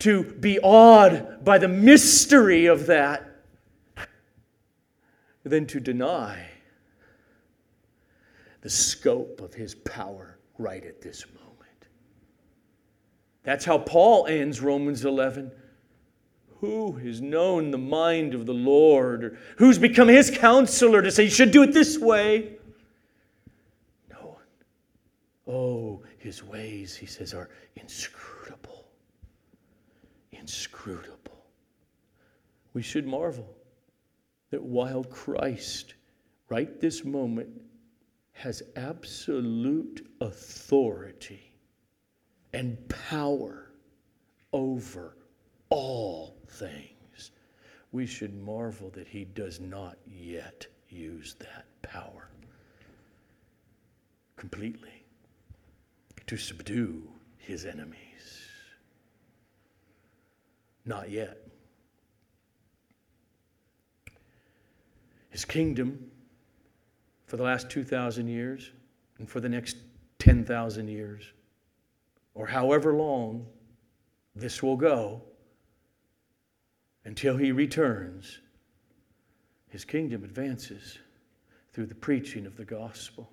to 0.00 0.22
be 0.22 0.58
awed 0.60 1.44
by 1.44 1.58
the 1.58 1.68
mystery 1.68 2.66
of 2.66 2.86
that 2.86 3.24
than 5.44 5.66
to 5.66 5.80
deny 5.80 6.46
the 8.60 8.70
scope 8.70 9.40
of 9.40 9.54
his 9.54 9.74
power 9.74 10.38
right 10.58 10.84
at 10.84 11.00
this 11.00 11.24
moment. 11.26 11.37
That's 13.48 13.64
how 13.64 13.78
Paul 13.78 14.26
ends 14.26 14.60
Romans 14.60 15.06
11. 15.06 15.50
Who 16.60 16.92
has 16.98 17.22
known 17.22 17.70
the 17.70 17.78
mind 17.78 18.34
of 18.34 18.44
the 18.44 18.52
Lord? 18.52 19.24
Or 19.24 19.38
who's 19.56 19.78
become 19.78 20.06
his 20.06 20.30
counselor 20.30 21.00
to 21.00 21.10
say, 21.10 21.22
you 21.22 21.30
should 21.30 21.50
do 21.50 21.62
it 21.62 21.72
this 21.72 21.96
way? 21.96 22.58
No 24.10 24.16
one. 24.18 24.42
Oh, 25.46 26.02
his 26.18 26.44
ways, 26.44 26.94
he 26.94 27.06
says, 27.06 27.32
are 27.32 27.48
inscrutable. 27.76 28.84
Inscrutable. 30.32 31.46
We 32.74 32.82
should 32.82 33.06
marvel 33.06 33.56
that 34.50 34.62
while 34.62 35.04
Christ, 35.04 35.94
right 36.50 36.78
this 36.82 37.02
moment, 37.02 37.48
has 38.34 38.62
absolute 38.76 40.06
authority 40.20 41.47
and 42.52 42.76
power 42.88 43.70
over 44.52 45.16
all 45.68 46.36
things. 46.48 47.30
We 47.92 48.06
should 48.06 48.34
marvel 48.34 48.90
that 48.90 49.06
he 49.06 49.24
does 49.24 49.60
not 49.60 49.96
yet 50.06 50.66
use 50.88 51.36
that 51.40 51.66
power 51.82 52.28
completely 54.36 55.04
to 56.26 56.36
subdue 56.36 57.02
his 57.38 57.64
enemies. 57.64 57.96
Not 60.84 61.10
yet. 61.10 61.38
His 65.30 65.44
kingdom 65.44 66.10
for 67.26 67.36
the 67.36 67.42
last 67.42 67.68
2,000 67.70 68.28
years 68.28 68.70
and 69.18 69.28
for 69.28 69.40
the 69.40 69.48
next 69.48 69.76
10,000 70.18 70.88
years 70.88 71.32
or 72.38 72.46
however 72.46 72.94
long 72.94 73.44
this 74.36 74.62
will 74.62 74.76
go 74.76 75.20
until 77.04 77.36
he 77.36 77.50
returns, 77.50 78.38
his 79.68 79.84
kingdom 79.84 80.22
advances 80.22 80.98
through 81.72 81.86
the 81.86 81.96
preaching 81.96 82.46
of 82.46 82.56
the 82.56 82.64
gospel 82.64 83.28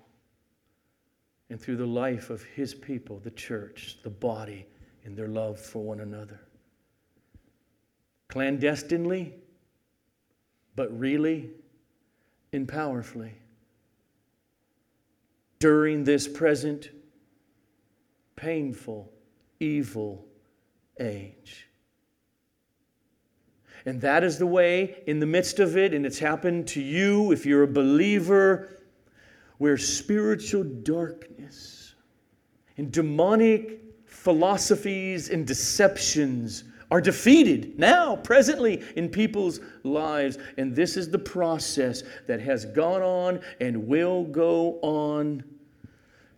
and 1.50 1.60
through 1.60 1.76
the 1.76 1.86
life 1.86 2.30
of 2.30 2.42
his 2.42 2.74
people, 2.74 3.20
the 3.20 3.30
church, 3.30 3.98
the 4.02 4.10
body, 4.10 4.66
in 5.04 5.14
their 5.14 5.28
love 5.28 5.60
for 5.60 5.84
one 5.84 6.00
another. 6.00 6.40
Clandestinely, 8.26 9.34
but 10.74 10.90
really 10.98 11.50
and 12.52 12.66
powerfully 12.66 13.34
during 15.60 16.02
this 16.02 16.26
present 16.26 16.90
painful, 18.36 19.12
evil 19.58 20.26
age. 21.00 21.68
And 23.84 24.00
that 24.00 24.24
is 24.24 24.38
the 24.38 24.46
way, 24.46 25.02
in 25.06 25.20
the 25.20 25.26
midst 25.26 25.60
of 25.60 25.76
it, 25.76 25.94
and 25.94 26.04
it's 26.04 26.18
happened 26.18 26.66
to 26.68 26.80
you 26.80 27.32
if 27.32 27.46
you're 27.46 27.62
a 27.62 27.68
believer, 27.68 28.82
where 29.58 29.78
spiritual 29.78 30.64
darkness 30.64 31.94
and 32.76 32.92
demonic 32.92 33.80
philosophies 34.04 35.30
and 35.30 35.46
deceptions 35.46 36.64
are 36.90 37.00
defeated 37.00 37.78
now, 37.78 38.16
presently, 38.16 38.82
in 38.96 39.08
people's 39.08 39.60
lives. 39.82 40.38
And 40.58 40.74
this 40.74 40.96
is 40.96 41.08
the 41.08 41.18
process 41.18 42.02
that 42.26 42.40
has 42.40 42.64
gone 42.66 43.02
on 43.02 43.40
and 43.60 43.86
will 43.86 44.24
go 44.24 44.78
on 44.82 45.44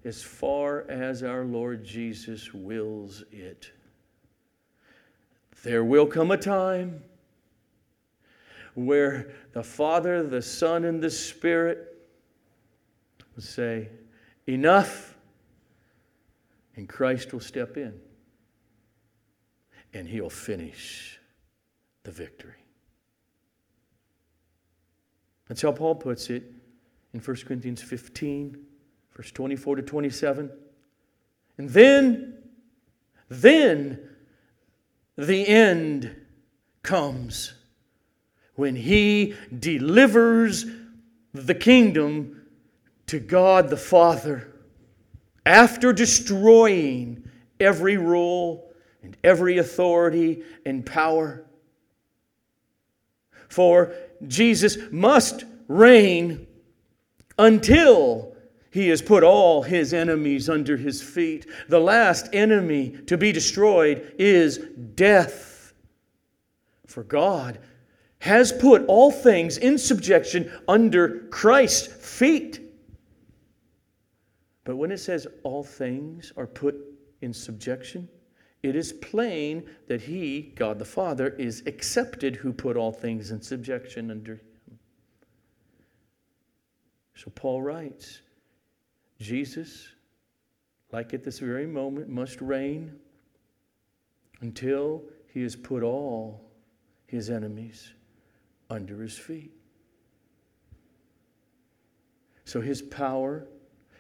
as 0.09 0.23
far 0.23 0.91
as 0.91 1.23
our 1.23 1.45
Lord 1.45 1.85
Jesus 1.85 2.55
wills 2.55 3.23
it. 3.31 3.71
There 5.63 5.85
will 5.85 6.07
come 6.07 6.31
a 6.31 6.39
time 6.39 7.03
where 8.75 9.31
the 9.53 9.63
Father, 9.63 10.23
the 10.23 10.41
Son, 10.41 10.87
and 10.87 11.03
the 11.03 11.11
Spirit 11.11 12.09
will 13.37 13.43
say, 13.43 13.91
Enough, 14.47 15.15
and 16.75 16.89
Christ 16.89 17.35
will 17.35 17.41
step 17.41 17.77
in 17.77 18.01
and 19.93 20.09
he'll 20.09 20.31
finish 20.31 21.21
the 22.05 22.11
victory. 22.11 22.65
That's 25.49 25.61
how 25.61 25.73
Paul 25.73 25.97
puts 25.97 26.31
it 26.31 26.45
in 27.13 27.21
1 27.21 27.37
Corinthians 27.47 27.83
15, 27.83 28.65
verse 29.19 29.33
24 29.33 29.77
to 29.77 29.83
27. 29.83 30.49
And 31.59 31.71
then, 31.71 32.39
then 33.29 33.99
the 35.17 35.49
end 35.49 36.15
comes 36.85 37.53
when 38.55 38.77
he 38.77 39.35
delivers 39.59 40.67
the 41.35 41.55
kingdom 41.55 42.47
to 43.09 43.19
God 43.19 43.71
the 43.71 43.77
Father 43.77 44.55
after 45.45 45.93
destroying 45.93 47.29
every 47.59 47.97
rule 47.97 48.71
and 49.03 49.17
every 49.25 49.59
authority 49.59 50.45
and 50.65 50.87
power. 50.87 51.45
For 53.49 53.93
Jesus 54.29 54.79
must 54.93 55.45
reign 55.67 56.47
until 57.37 58.37
he 58.71 58.89
has 58.89 59.01
put 59.01 59.23
all 59.23 59.63
his 59.63 59.95
enemies 59.95 60.49
under 60.49 60.77
his 60.77 61.03
feet. 61.03 61.47
The 61.69 61.81
last 61.81 62.29
enemy 62.33 62.91
to 63.07 63.17
be 63.17 63.33
destroyed 63.33 64.15
is 64.19 64.59
death. 64.95 65.73
For 66.87 67.03
God 67.03 67.59
has 68.21 68.53
put 68.53 68.85
all 68.87 69.11
things 69.11 69.59
in 69.59 69.79
subjection 69.79 70.53
under 70.67 71.21
Christ's 71.29 71.87
feet. 71.87 72.61
But 74.65 74.77
when 74.77 74.91
it 74.91 74.99
says 74.99 75.27
all 75.45 75.65
things 75.65 76.33
are 76.37 76.47
put 76.47 76.77
in 77.23 77.33
subjection, 77.33 78.09
it 78.63 78.75
is 78.75 78.93
plain 78.93 79.69
that 79.87 80.03
he, 80.03 80.53
God 80.57 80.79
the 80.79 80.85
Father, 80.85 81.29
is 81.29 81.63
accepted 81.67 82.37
who 82.37 82.53
put 82.53 82.77
all 82.77 82.93
things 82.93 83.31
in 83.31 83.41
subjection 83.41 84.11
under 84.11 84.35
him. 84.35 84.41
So 87.15 87.31
Paul 87.35 87.63
writes 87.63 88.21
Jesus, 89.21 89.89
like 90.93 91.13
at 91.13 91.25
this 91.25 91.39
very 91.39 91.67
moment, 91.67 92.09
must 92.09 92.41
reign 92.41 92.99
until 94.41 95.03
he 95.33 95.43
has 95.43 95.57
put 95.57 95.83
all 95.83 96.41
his 97.07 97.29
enemies 97.31 97.93
under 98.71 99.03
his 99.03 99.19
feet. 99.19 99.53
So 102.45 102.61
his 102.61 102.81
power, 102.81 103.47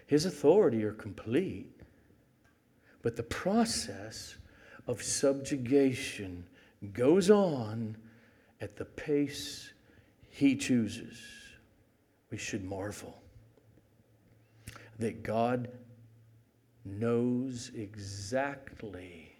his 0.06 0.24
authority 0.24 0.84
are 0.84 0.92
complete. 0.92 1.70
But 3.02 3.16
the 3.16 3.22
process 3.22 4.36
of 4.86 5.02
subjugation 5.02 6.44
goes 6.92 7.30
on 7.30 7.96
at 8.60 8.76
the 8.76 8.84
pace 8.84 9.72
he 10.30 10.56
chooses. 10.56 11.20
We 12.30 12.38
should 12.38 12.64
marvel 12.64 13.20
that 14.98 15.22
God 15.22 15.68
knows 16.84 17.70
exactly 17.74 19.36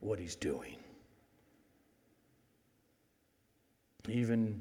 what 0.00 0.18
he's 0.18 0.36
doing. 0.36 0.76
Even 4.08 4.60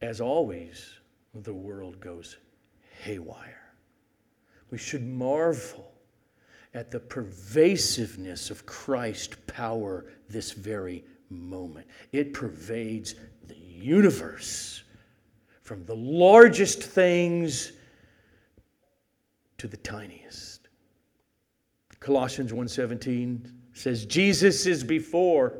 as 0.00 0.20
always, 0.20 0.94
the 1.34 1.52
world 1.52 2.00
goes 2.00 2.38
haywire. 3.02 3.72
We 4.70 4.78
should 4.78 5.06
marvel 5.06 5.92
at 6.74 6.90
the 6.90 7.00
pervasiveness 7.00 8.50
of 8.50 8.66
Christ's 8.66 9.36
power 9.46 10.06
this 10.28 10.52
very 10.52 11.04
moment. 11.30 11.86
It 12.12 12.32
pervades 12.32 13.14
the 13.46 13.56
universe 13.56 14.82
from 15.62 15.84
the 15.84 15.96
largest 15.96 16.82
things 16.82 17.72
to 19.58 19.68
the 19.68 19.76
tiniest. 19.76 20.68
Colossians 22.00 22.52
1:17 22.52 23.52
says 23.72 24.06
Jesus 24.06 24.66
is 24.66 24.84
before 24.84 25.58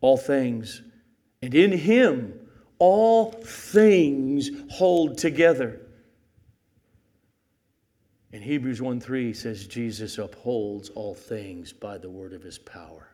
all 0.00 0.16
things 0.16 0.82
and 1.42 1.54
in 1.54 1.72
him 1.72 2.48
all 2.78 3.30
things 3.32 4.50
hold 4.70 5.18
together. 5.18 5.80
In 8.32 8.42
Hebrews 8.42 8.80
1 8.80 9.00
3 9.00 9.32
says, 9.34 9.66
Jesus 9.66 10.18
upholds 10.18 10.88
all 10.90 11.14
things 11.14 11.72
by 11.72 11.98
the 11.98 12.08
word 12.08 12.32
of 12.32 12.42
his 12.42 12.58
power. 12.58 13.08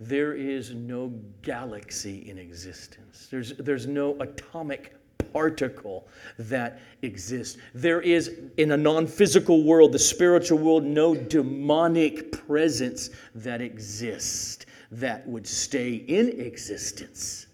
There 0.00 0.34
is 0.34 0.74
no 0.74 1.08
galaxy 1.42 2.28
in 2.28 2.38
existence, 2.38 3.28
there's, 3.30 3.56
there's 3.56 3.86
no 3.86 4.20
atomic 4.20 4.94
particle 5.32 6.06
that 6.38 6.80
exists. 7.02 7.58
There 7.74 8.00
is, 8.00 8.32
in 8.56 8.72
a 8.72 8.76
non 8.76 9.06
physical 9.06 9.62
world, 9.62 9.92
the 9.92 9.98
spiritual 9.98 10.58
world, 10.58 10.84
no 10.84 11.14
demonic 11.14 12.32
presence 12.46 13.10
that 13.34 13.60
exists 13.60 14.66
that 14.90 15.26
would 15.26 15.46
stay 15.46 15.94
in 15.94 16.40
existence 16.40 17.46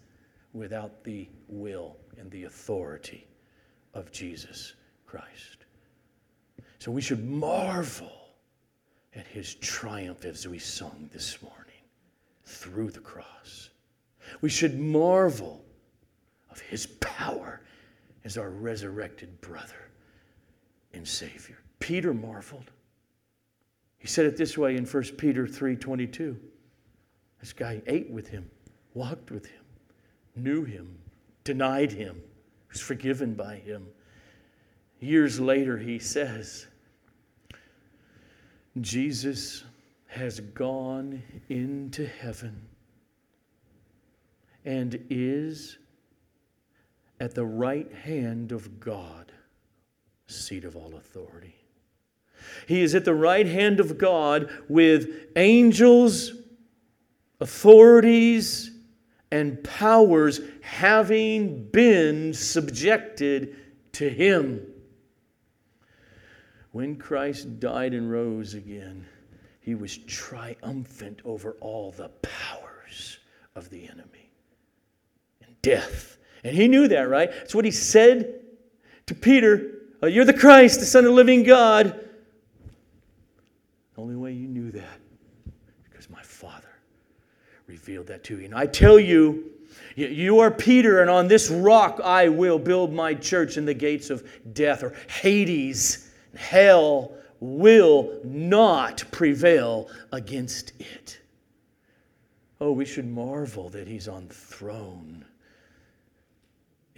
without 0.52 1.04
the 1.04 1.28
will 1.46 1.96
and 2.18 2.30
the 2.30 2.44
authority 2.44 3.26
of 3.94 4.10
Jesus 4.10 4.74
Christ. 5.06 5.64
So 6.78 6.90
we 6.90 7.00
should 7.00 7.24
marvel 7.24 8.12
at 9.14 9.26
his 9.26 9.54
triumph 9.54 10.24
as 10.24 10.46
we 10.46 10.58
sung 10.58 11.08
this 11.12 11.40
morning 11.42 11.64
through 12.44 12.90
the 12.90 13.00
cross. 13.00 13.70
We 14.40 14.48
should 14.48 14.78
marvel 14.78 15.64
of 16.58 16.66
his 16.66 16.86
power 16.86 17.60
as 18.24 18.36
our 18.36 18.50
resurrected 18.50 19.40
brother 19.40 19.90
and 20.92 21.06
Savior. 21.06 21.58
Peter 21.78 22.12
marveled. 22.12 22.70
He 23.98 24.08
said 24.08 24.26
it 24.26 24.36
this 24.36 24.58
way 24.58 24.76
in 24.76 24.84
1 24.84 25.02
Peter 25.16 25.46
3:22. 25.46 26.36
This 27.40 27.52
guy 27.52 27.80
ate 27.86 28.10
with 28.10 28.28
him, 28.28 28.50
walked 28.94 29.30
with 29.30 29.46
him, 29.46 29.64
knew 30.34 30.64
him, 30.64 30.98
denied 31.44 31.92
him, 31.92 32.20
was 32.68 32.80
forgiven 32.80 33.34
by 33.34 33.56
him. 33.56 33.86
Years 35.00 35.38
later, 35.38 35.78
he 35.78 36.00
says, 36.00 36.66
Jesus 38.80 39.64
has 40.08 40.40
gone 40.40 41.22
into 41.48 42.06
heaven 42.06 42.66
and 44.64 45.04
is 45.08 45.78
at 47.20 47.34
the 47.34 47.44
right 47.44 47.92
hand 47.92 48.52
of 48.52 48.80
God, 48.80 49.32
seat 50.26 50.64
of 50.64 50.76
all 50.76 50.94
authority. 50.96 51.54
He 52.66 52.82
is 52.82 52.94
at 52.94 53.04
the 53.04 53.14
right 53.14 53.46
hand 53.46 53.80
of 53.80 53.98
God 53.98 54.50
with 54.68 55.08
angels, 55.36 56.32
authorities, 57.40 58.70
and 59.30 59.62
powers 59.64 60.40
having 60.62 61.64
been 61.64 62.32
subjected 62.32 63.56
to 63.92 64.08
him. 64.08 64.62
When 66.72 66.96
Christ 66.96 67.60
died 67.60 67.94
and 67.94 68.10
rose 68.10 68.54
again, 68.54 69.06
he 69.60 69.74
was 69.74 69.98
triumphant 69.98 71.20
over 71.24 71.56
all 71.60 71.90
the 71.90 72.10
powers 72.22 73.18
of 73.54 73.68
the 73.70 73.88
enemy. 73.88 74.30
And 75.44 75.60
death 75.62 76.17
And 76.44 76.54
he 76.54 76.68
knew 76.68 76.88
that, 76.88 77.08
right? 77.08 77.30
That's 77.30 77.54
what 77.54 77.64
he 77.64 77.70
said 77.70 78.40
to 79.06 79.14
Peter 79.14 79.74
uh, 80.02 80.06
You're 80.06 80.24
the 80.24 80.32
Christ, 80.32 80.80
the 80.80 80.86
Son 80.86 81.04
of 81.04 81.10
the 81.10 81.16
living 81.16 81.42
God. 81.42 82.08
The 83.94 84.00
only 84.00 84.16
way 84.16 84.32
you 84.32 84.46
knew 84.46 84.70
that 84.70 85.00
because 85.84 86.08
my 86.08 86.22
Father 86.22 86.68
revealed 87.66 88.06
that 88.06 88.24
to 88.24 88.38
you. 88.38 88.44
And 88.44 88.54
I 88.54 88.66
tell 88.66 88.98
you, 88.98 89.50
you 89.96 90.38
are 90.38 90.50
Peter, 90.50 91.00
and 91.00 91.10
on 91.10 91.26
this 91.26 91.50
rock 91.50 92.00
I 92.04 92.28
will 92.28 92.58
build 92.58 92.92
my 92.92 93.14
church, 93.14 93.56
and 93.56 93.66
the 93.66 93.74
gates 93.74 94.10
of 94.10 94.28
death 94.52 94.84
or 94.84 94.94
Hades, 95.08 96.12
hell, 96.36 97.12
will 97.40 98.18
not 98.24 99.04
prevail 99.10 99.88
against 100.12 100.72
it. 100.78 101.18
Oh, 102.60 102.72
we 102.72 102.84
should 102.84 103.08
marvel 103.08 103.68
that 103.70 103.86
he's 103.86 104.08
on 104.08 104.28
the 104.28 104.34
throne 104.34 105.24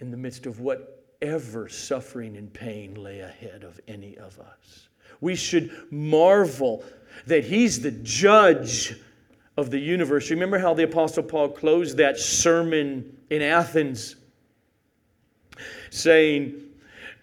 in 0.01 0.09
the 0.09 0.17
midst 0.17 0.47
of 0.47 0.59
whatever 0.59 1.69
suffering 1.69 2.35
and 2.35 2.51
pain 2.51 2.95
lay 2.95 3.19
ahead 3.19 3.63
of 3.63 3.79
any 3.87 4.17
of 4.17 4.39
us. 4.39 4.89
We 5.21 5.35
should 5.35 5.71
marvel 5.91 6.83
that 7.27 7.45
he's 7.45 7.79
the 7.79 7.91
judge 7.91 8.95
of 9.55 9.69
the 9.69 9.77
universe. 9.77 10.31
Remember 10.31 10.57
how 10.57 10.73
the 10.73 10.83
Apostle 10.83 11.23
Paul 11.23 11.49
closed 11.49 11.97
that 11.97 12.17
sermon 12.17 13.15
in 13.29 13.43
Athens 13.43 14.15
saying, 15.91 16.55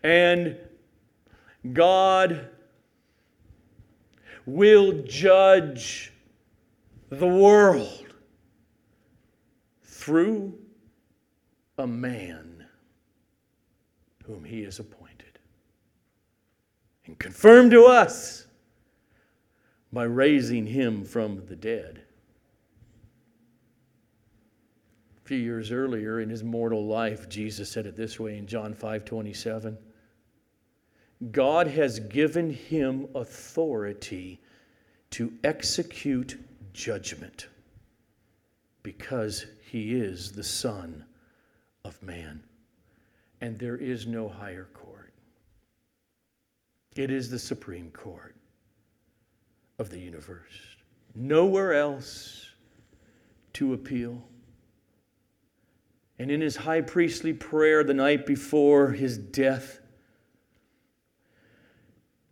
And 0.04 0.56
God 1.72 2.48
will 4.46 5.02
judge 5.02 6.12
the 7.10 7.26
world 7.26 8.06
through 9.82 10.54
a 11.76 11.86
man 11.86 12.47
whom 14.28 14.44
he 14.44 14.62
has 14.62 14.78
appointed 14.78 15.38
and 17.08 17.18
confirmed 17.18 17.72
to 17.72 17.86
us 17.86 18.46
by 19.92 20.04
raising 20.04 20.66
him 20.66 21.02
from 21.04 21.44
the 21.46 21.56
dead. 21.56 22.02
A 25.16 25.28
few 25.28 25.38
years 25.38 25.72
earlier 25.72 26.20
in 26.20 26.28
his 26.28 26.44
mortal 26.44 26.86
life, 26.86 27.28
Jesus 27.28 27.70
said 27.70 27.86
it 27.86 27.96
this 27.96 28.20
way 28.20 28.36
in 28.36 28.46
John 28.46 28.74
5 28.74 29.04
27. 29.04 29.76
God 31.32 31.66
has 31.66 31.98
given 31.98 32.50
him 32.50 33.08
authority 33.14 34.40
to 35.10 35.32
execute 35.42 36.38
judgment 36.72 37.48
because 38.82 39.46
he 39.70 39.94
is 39.94 40.30
the 40.30 40.44
Son 40.44 41.04
of 41.84 42.00
Man. 42.02 42.42
And 43.40 43.58
there 43.58 43.76
is 43.76 44.06
no 44.06 44.28
higher 44.28 44.68
court, 44.74 45.12
it 46.96 47.10
is 47.10 47.30
the 47.30 47.38
Supreme 47.38 47.90
Court 47.90 48.34
of 49.78 49.90
the 49.90 49.98
universe. 49.98 50.52
Nowhere 51.14 51.74
else 51.74 52.46
to 53.54 53.74
appeal. 53.74 54.22
And 56.18 56.30
in 56.30 56.40
his 56.40 56.56
high 56.56 56.80
priestly 56.80 57.32
prayer 57.32 57.84
the 57.84 57.94
night 57.94 58.26
before 58.26 58.90
his 58.90 59.18
death, 59.18 59.80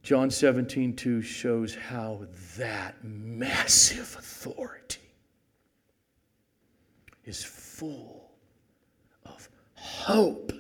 John 0.03 0.31
17, 0.31 0.95
2 0.95 1.23
shows 1.23 1.75
how 1.75 2.27
that 2.57 2.97
massive 3.05 4.17
authority 4.19 5.01
is 7.25 7.43
full 7.43 8.31
of 9.25 9.49
hope 9.75 10.53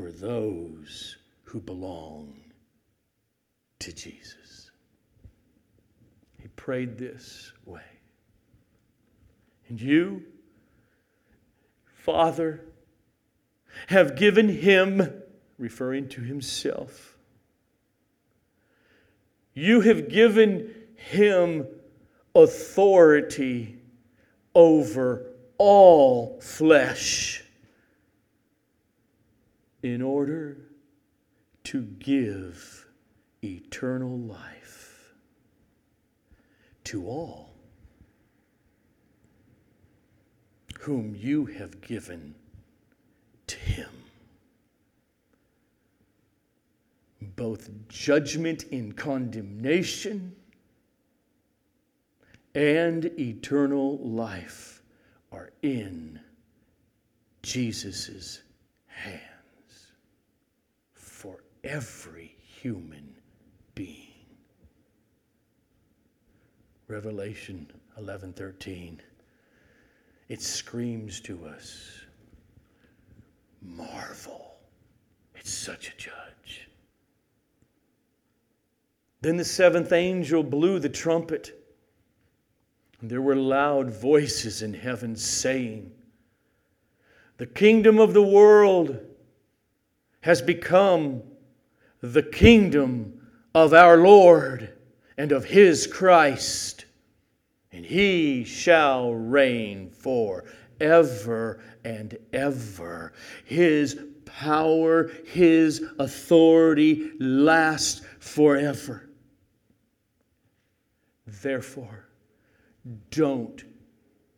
for 0.00 0.10
those 0.10 1.18
who 1.42 1.60
belong 1.60 2.32
to 3.78 3.92
Jesus. 3.92 4.70
He 6.40 6.48
prayed 6.48 6.96
this 6.96 7.52
way. 7.66 7.82
And 9.68 9.78
you, 9.78 10.22
Father, 11.98 12.64
have 13.88 14.16
given 14.16 14.48
him, 14.48 15.22
referring 15.58 16.08
to 16.10 16.22
himself, 16.22 17.18
you 19.52 19.82
have 19.82 20.08
given 20.08 20.74
him 20.96 21.66
authority 22.34 23.76
over 24.54 25.26
all 25.58 26.40
flesh 26.40 27.44
in 29.82 30.02
order 30.02 30.58
to 31.64 31.82
give 31.82 32.86
eternal 33.42 34.18
life 34.18 35.14
to 36.84 37.06
all 37.06 37.54
whom 40.80 41.14
you 41.14 41.46
have 41.46 41.80
given 41.80 42.34
to 43.46 43.56
him. 43.56 43.90
both 47.40 47.70
judgment 47.88 48.64
in 48.64 48.92
condemnation 48.92 50.34
and 52.54 53.06
eternal 53.18 53.96
life 53.98 54.82
are 55.32 55.50
in 55.62 56.20
Jesus' 57.42 58.42
hands 58.86 59.22
for 59.22 59.29
every 61.64 62.36
human 62.62 63.14
being. 63.74 64.08
Revelation 66.88 67.70
11:13 67.98 69.00
it 70.28 70.40
screams 70.40 71.20
to 71.20 71.44
us 71.44 72.02
marvel 73.62 74.56
it's 75.34 75.52
such 75.52 75.88
a 75.88 75.96
judge 75.96 76.70
then 79.22 79.36
the 79.36 79.44
seventh 79.44 79.92
angel 79.92 80.42
blew 80.42 80.78
the 80.78 80.88
trumpet, 80.88 81.52
and 83.00 83.10
there 83.10 83.20
were 83.20 83.36
loud 83.36 83.90
voices 83.90 84.62
in 84.62 84.72
heaven 84.72 85.14
saying, 85.14 85.92
The 87.36 87.46
kingdom 87.46 87.98
of 87.98 88.14
the 88.14 88.22
world 88.22 88.98
has 90.22 90.40
become 90.40 91.22
the 92.00 92.22
kingdom 92.22 93.20
of 93.54 93.74
our 93.74 93.98
Lord 93.98 94.72
and 95.18 95.32
of 95.32 95.44
his 95.44 95.86
Christ, 95.86 96.86
and 97.72 97.84
he 97.84 98.44
shall 98.44 99.12
reign 99.14 99.90
forever 99.90 101.62
and 101.84 102.16
ever. 102.32 103.12
His 103.44 103.98
power, 104.24 105.10
his 105.26 105.84
authority 105.98 107.12
lasts 107.18 108.02
forever. 108.18 109.08
Therefore, 111.26 112.06
don't 113.10 113.62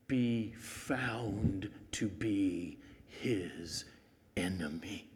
be 0.09 0.53
found 0.59 1.71
to 1.93 2.09
be 2.09 2.79
his 3.07 3.85
enemy. 4.37 5.12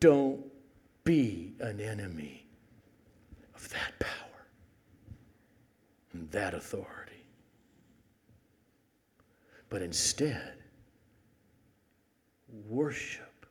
Don't 0.00 0.42
be 1.04 1.54
an 1.60 1.78
enemy 1.78 2.46
of 3.54 3.68
that 3.68 3.98
power 3.98 4.46
and 6.12 6.30
that 6.30 6.54
authority. 6.54 7.26
But 9.68 9.82
instead, 9.82 10.54
worship, 12.66 13.46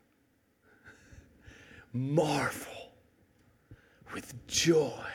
marvel 1.93 2.93
with 4.13 4.33
joy 4.47 5.05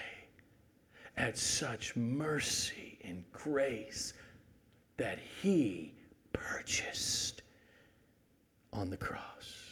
at 1.17 1.37
such 1.37 1.97
mercy 1.97 2.99
and 3.05 3.25
grace 3.33 4.15
that 4.97 5.19
he 5.43 5.95
purchased 6.33 7.43
on 8.73 8.89
the 8.89 8.97
cross. 8.97 9.64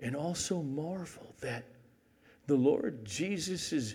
And 0.00 0.16
also 0.16 0.62
marvel 0.62 1.34
that 1.40 1.64
the 2.46 2.56
Lord 2.56 3.04
Jesus' 3.04 3.94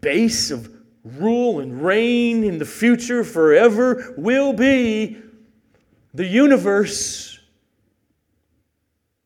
base 0.00 0.50
of 0.50 0.70
rule 1.04 1.60
and 1.60 1.82
reign 1.82 2.44
in 2.44 2.58
the 2.58 2.64
future 2.64 3.24
forever 3.24 4.14
will 4.16 4.52
be 4.52 5.18
the 6.14 6.24
universe, 6.24 7.38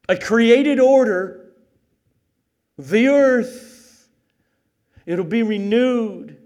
a 0.09 0.17
created 0.17 0.81
order, 0.81 1.51
the 2.79 3.09
earth 3.09 3.69
It'll 5.09 5.25
be 5.25 5.43
renewed 5.43 6.37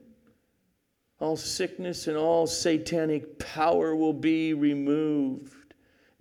all 1.18 1.36
sickness 1.36 2.06
and 2.06 2.16
all 2.16 2.46
satanic 2.46 3.40
power 3.40 3.96
will 3.96 4.12
be 4.12 4.54
removed. 4.54 5.52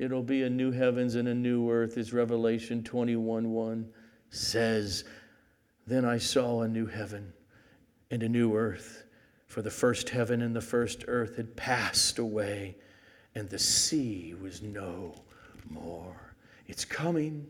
It'll 0.01 0.23
be 0.23 0.41
a 0.41 0.49
new 0.49 0.71
heavens 0.71 1.13
and 1.13 1.27
a 1.27 1.35
new 1.35 1.69
earth, 1.69 1.95
as 1.95 2.11
Revelation 2.11 2.81
21 2.83 3.51
1 3.51 3.87
says. 4.31 5.03
Then 5.85 6.05
I 6.05 6.17
saw 6.17 6.61
a 6.61 6.67
new 6.67 6.87
heaven 6.87 7.31
and 8.09 8.23
a 8.23 8.27
new 8.27 8.55
earth, 8.55 9.03
for 9.45 9.61
the 9.61 9.69
first 9.69 10.09
heaven 10.09 10.41
and 10.41 10.55
the 10.55 10.59
first 10.59 11.05
earth 11.07 11.37
had 11.37 11.55
passed 11.55 12.17
away, 12.17 12.77
and 13.35 13.47
the 13.47 13.59
sea 13.59 14.33
was 14.41 14.63
no 14.63 15.13
more. 15.69 16.33
It's 16.65 16.83
coming. 16.83 17.45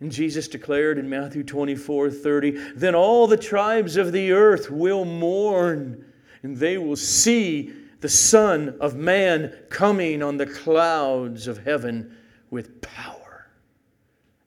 And 0.00 0.12
Jesus 0.12 0.46
declared 0.46 0.98
in 0.98 1.08
Matthew 1.08 1.42
24 1.42 2.10
30, 2.10 2.50
then 2.74 2.94
all 2.94 3.26
the 3.26 3.38
tribes 3.38 3.96
of 3.96 4.12
the 4.12 4.32
earth 4.32 4.70
will 4.70 5.06
mourn, 5.06 6.04
and 6.42 6.54
they 6.54 6.76
will 6.76 6.96
see 6.96 7.72
the 8.02 8.08
Son 8.08 8.76
of 8.80 8.96
Man 8.96 9.56
coming 9.70 10.24
on 10.24 10.36
the 10.36 10.44
clouds 10.44 11.46
of 11.46 11.56
heaven 11.56 12.16
with 12.50 12.80
power 12.80 13.46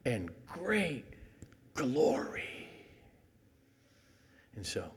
and 0.04 0.30
great 0.46 1.06
glory. 1.74 2.44
And 4.58 4.66
so, 4.66 4.92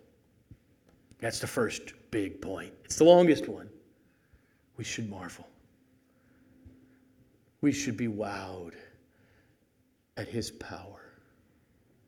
that's 1.21 1.39
the 1.39 1.47
first 1.47 1.93
big 2.11 2.43
point. 2.43 2.73
It's 2.85 2.97
the 2.97 3.05
longest 3.05 3.49
one. 3.49 3.71
We 4.77 4.83
should 4.83 5.09
marvel. 5.09 5.47
We 7.61 7.71
should 7.71 7.97
be 7.97 8.09
wowed 8.09 8.75
at 10.17 10.27
his 10.27 10.51
power. 10.51 11.13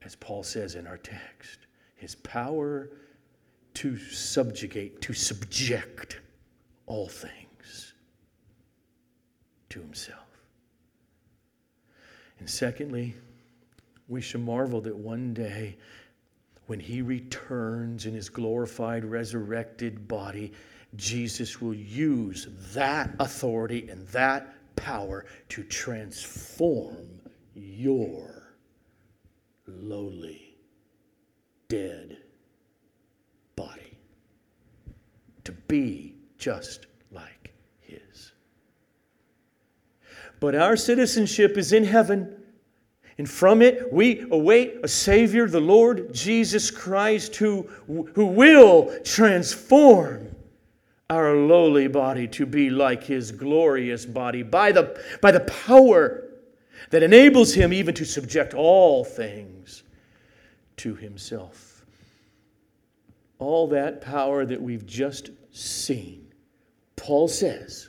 As 0.03 0.17
Paul 0.17 0.43
says 0.43 0.75
in 0.75 0.89
our 0.89 0.99
text, 0.99 1.61
his 1.95 2.17
power 2.17 2.91
to 3.75 3.97
subjugate, 3.97 5.01
to 5.03 5.13
subject 5.13 6.19
all 6.91 7.07
things 7.07 7.95
to 9.69 9.79
himself. 9.79 10.27
And 12.41 12.51
secondly, 12.51 13.15
we 14.09 14.21
should 14.21 14.41
marvel 14.41 14.81
that 14.81 14.97
one 14.97 15.33
day 15.33 15.77
when 16.67 16.81
he 16.81 17.01
returns 17.01 18.07
in 18.07 18.15
his 18.15 18.29
glorified, 18.29 19.05
resurrected 19.05 20.09
body, 20.09 20.53
Jesus 20.97 21.61
will 21.61 21.75
use 21.75 22.49
that 22.75 23.15
authority 23.21 23.89
and 23.89 24.09
that 24.09 24.53
power 24.75 25.27
to 25.51 25.63
transform 25.63 27.21
your 27.55 28.55
lowly, 29.69 30.57
dead 31.69 32.17
body 33.55 33.97
to 35.45 35.53
be 35.53 36.17
just 36.41 36.87
like 37.13 37.53
his. 37.81 38.33
But 40.41 40.57
our 40.57 40.77
citizenship 40.77 41.57
is 41.57 41.73
in 41.73 41.85
heaven. 41.85 42.37
And 43.19 43.29
from 43.29 43.61
it, 43.61 43.93
we 43.93 44.27
await 44.31 44.79
a 44.83 44.89
Savior, 44.89 45.47
the 45.47 45.61
Lord 45.61 46.13
Jesus 46.13 46.71
Christ, 46.71 47.37
who, 47.37 47.63
who 48.15 48.27
will 48.27 48.91
transform 49.05 50.35
our 51.11 51.35
lowly 51.35 51.87
body 51.87 52.27
to 52.29 52.47
be 52.47 52.71
like 52.71 53.05
His 53.05 53.31
glorious 53.31 54.07
body 54.07 54.43
by 54.43 54.73
the, 54.73 54.99
by 55.21 55.33
the 55.33 55.41
power 55.41 56.31
that 56.89 57.03
enables 57.03 57.53
him 57.53 57.73
even 57.73 57.95
to 57.95 58.05
subject 58.05 58.55
all 58.55 59.05
things 59.05 59.83
to 60.79 60.95
himself. 60.95 61.85
All 63.39 63.69
that 63.69 64.01
power 64.01 64.45
that 64.45 64.61
we've 64.61 64.87
just 64.87 65.31
seen, 65.53 66.30
Paul 67.01 67.29
says, 67.29 67.89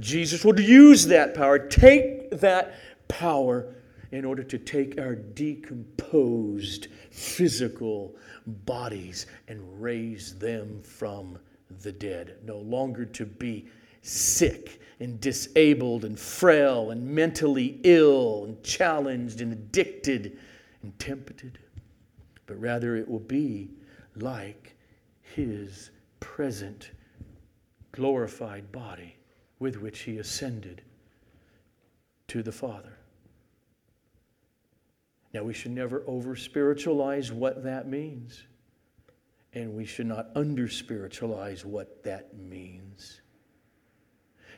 Jesus 0.00 0.44
would 0.44 0.58
use 0.58 1.06
that 1.06 1.32
power, 1.32 1.60
take 1.60 2.28
that 2.32 2.74
power 3.06 3.72
in 4.10 4.24
order 4.24 4.42
to 4.42 4.58
take 4.58 5.00
our 5.00 5.14
decomposed 5.14 6.88
physical 7.12 8.16
bodies 8.46 9.26
and 9.46 9.80
raise 9.80 10.36
them 10.38 10.82
from 10.82 11.38
the 11.82 11.92
dead, 11.92 12.38
no 12.44 12.58
longer 12.58 13.04
to 13.06 13.24
be 13.24 13.68
sick 14.02 14.80
and 14.98 15.20
disabled 15.20 16.04
and 16.04 16.18
frail 16.18 16.90
and 16.90 17.06
mentally 17.06 17.80
ill 17.84 18.44
and 18.46 18.60
challenged 18.64 19.40
and 19.40 19.52
addicted 19.52 20.36
and 20.82 20.98
tempted, 20.98 21.60
but 22.46 22.60
rather 22.60 22.96
it 22.96 23.08
will 23.08 23.20
be 23.20 23.70
like 24.16 24.74
his 25.22 25.90
present 26.18 26.90
glorified 27.92 28.72
body 28.72 29.16
with 29.58 29.80
which 29.80 30.00
he 30.00 30.18
ascended 30.18 30.82
to 32.28 32.42
the 32.42 32.52
Father. 32.52 32.98
Now, 35.32 35.44
we 35.44 35.54
should 35.54 35.70
never 35.70 36.02
over 36.06 36.36
spiritualize 36.36 37.32
what 37.32 37.62
that 37.64 37.88
means, 37.88 38.44
and 39.54 39.74
we 39.74 39.84
should 39.84 40.06
not 40.06 40.28
under 40.34 40.68
spiritualize 40.68 41.64
what 41.64 42.02
that 42.04 42.36
means. 42.36 43.22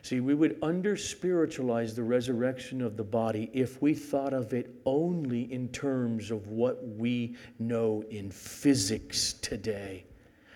See, 0.03 0.21
we 0.21 0.35
would 0.35 0.59
under 0.63 0.97
spiritualize 0.97 1.95
the 1.95 2.03
resurrection 2.03 2.83
of 2.83 2.97
the 2.97 3.05
body 3.05 3.51
if 3.55 3.81
we 3.81 3.95
thought 3.95 4.35
of 4.35 4.53
it 4.53 4.71
only 4.85 5.51
in 5.51 5.69
terms 5.69 6.31
of 6.31 6.49
what 6.49 6.87
we 6.87 7.37
know 7.59 8.05
in 8.11 8.31
physics 8.31 9.33
today, 9.33 10.05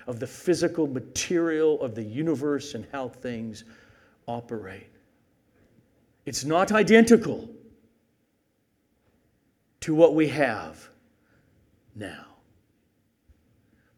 of 0.09 0.19
the 0.19 0.27
physical 0.27 0.87
material 0.87 1.81
of 1.83 1.95
the 1.95 2.03
universe 2.03 2.75
and 2.75 2.87
how 2.91 3.09
things 3.09 3.65
operate. 4.27 4.91
It's 6.25 6.45
not 6.45 6.73
identical 6.73 7.49
to 9.81 9.95
what 9.95 10.15
we 10.15 10.27
have 10.29 10.89
now. 11.95 12.25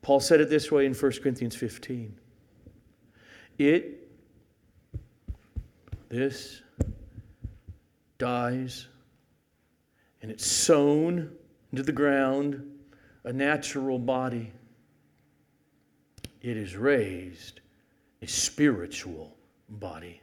Paul 0.03 0.19
said 0.21 0.41
it 0.41 0.51
this 0.51 0.73
way 0.73 0.85
in 0.85 0.95
1 0.95 1.13
Corinthians 1.23 1.55
15. 1.55 2.19
It 3.59 4.09
this 6.09 6.63
dies 8.19 8.89
and 10.23 10.31
it's 10.31 10.45
sown 10.45 11.31
into 11.71 11.85
the 11.85 11.93
ground, 11.93 12.69
a 13.25 13.33
natural 13.33 13.99
body. 13.99 14.53
It 16.43 16.57
is 16.57 16.77
raised 16.77 17.61
a 18.23 18.27
spiritual 18.27 19.37
body. 19.69 20.21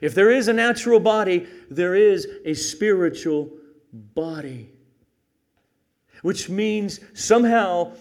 If 0.00 0.14
there 0.14 0.30
is 0.30 0.48
a 0.48 0.52
natural 0.52 1.00
body, 1.00 1.46
there 1.70 1.94
is 1.94 2.26
a 2.44 2.54
spiritual 2.54 3.50
body. 3.92 4.70
Which 6.22 6.48
means 6.48 7.00
somehow 7.14 7.92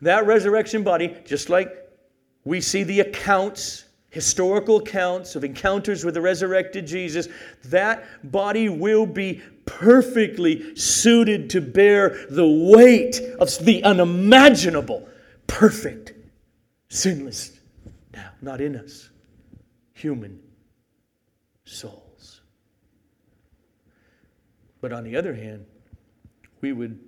that 0.00 0.26
resurrection 0.26 0.82
body, 0.82 1.16
just 1.24 1.50
like 1.50 1.68
we 2.44 2.60
see 2.60 2.84
the 2.84 3.00
accounts 3.00 3.84
historical 4.12 4.76
accounts 4.76 5.36
of 5.36 5.42
encounters 5.42 6.04
with 6.04 6.12
the 6.12 6.20
resurrected 6.20 6.86
Jesus, 6.86 7.28
that 7.64 8.04
body 8.30 8.68
will 8.68 9.06
be 9.06 9.42
perfectly 9.64 10.76
suited 10.76 11.48
to 11.48 11.62
bear 11.62 12.26
the 12.28 12.46
weight 12.46 13.20
of 13.40 13.48
the 13.64 13.82
unimaginable, 13.84 15.08
perfect, 15.46 16.12
sinless, 16.92 17.58
now 18.12 18.30
not 18.42 18.60
in 18.60 18.76
us, 18.76 19.08
human 19.94 20.38
souls. 21.64 22.42
But 24.82 24.92
on 24.92 25.02
the 25.02 25.16
other 25.16 25.32
hand, 25.34 25.64
we 26.60 26.72
would 26.72 27.00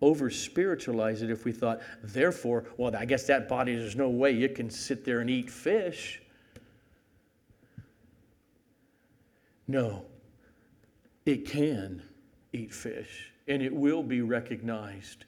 over 0.00 0.30
spiritualize 0.30 1.22
it 1.22 1.30
if 1.30 1.44
we 1.44 1.52
thought, 1.52 1.80
therefore, 2.02 2.64
well, 2.78 2.94
I 2.96 3.04
guess 3.04 3.24
that 3.24 3.48
body, 3.48 3.76
there's 3.76 3.96
no 3.96 4.08
way 4.08 4.30
you 4.30 4.48
can 4.48 4.70
sit 4.70 5.04
there 5.04 5.20
and 5.20 5.28
eat 5.28 5.50
fish. 5.50 6.22
No, 9.66 10.06
it 11.26 11.44
can 11.46 12.02
eat 12.54 12.72
fish, 12.72 13.32
and 13.46 13.60
it 13.60 13.74
will 13.74 14.02
be 14.02 14.22
recognized 14.22 15.26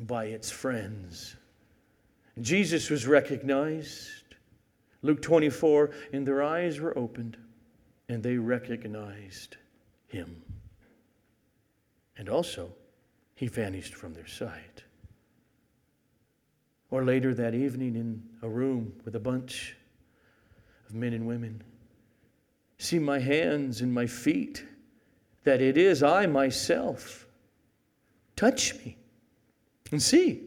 by 0.00 0.26
its 0.26 0.50
friends. 0.50 1.36
Jesus 2.40 2.90
was 2.90 3.06
recognized. 3.06 4.36
Luke 5.02 5.20
24, 5.20 5.90
and 6.12 6.26
their 6.26 6.42
eyes 6.42 6.80
were 6.80 6.96
opened, 6.96 7.36
and 8.08 8.22
they 8.22 8.36
recognized 8.36 9.56
him. 10.08 10.42
And 12.16 12.28
also, 12.28 12.72
he 13.34 13.48
vanished 13.48 13.94
from 13.94 14.14
their 14.14 14.26
sight. 14.26 14.84
Or 16.90 17.04
later 17.04 17.34
that 17.34 17.54
evening 17.54 17.96
in 17.96 18.22
a 18.42 18.48
room 18.48 18.92
with 19.04 19.16
a 19.16 19.20
bunch 19.20 19.76
of 20.88 20.94
men 20.94 21.12
and 21.14 21.26
women, 21.26 21.62
See 22.82 22.98
my 22.98 23.20
hands 23.20 23.80
and 23.80 23.94
my 23.94 24.08
feet, 24.08 24.64
that 25.44 25.60
it 25.60 25.78
is 25.78 26.02
I 26.02 26.26
myself. 26.26 27.28
Touch 28.34 28.74
me 28.74 28.96
and 29.92 30.02
see. 30.02 30.40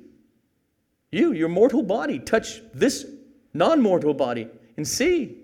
You, 1.15 1.31
your 1.31 1.47
mortal 1.47 1.81
body, 1.81 2.19
touch 2.19 2.61
this 2.73 3.05
non 3.53 3.81
mortal 3.81 4.13
body 4.13 4.49
and 4.75 4.85
see. 4.85 5.37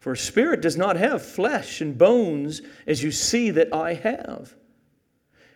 For 0.00 0.14
a 0.14 0.16
spirit 0.16 0.60
does 0.60 0.76
not 0.76 0.96
have 0.96 1.24
flesh 1.24 1.80
and 1.80 1.96
bones 1.96 2.60
as 2.84 3.00
you 3.00 3.12
see 3.12 3.52
that 3.52 3.72
I 3.72 3.94
have. 3.94 4.56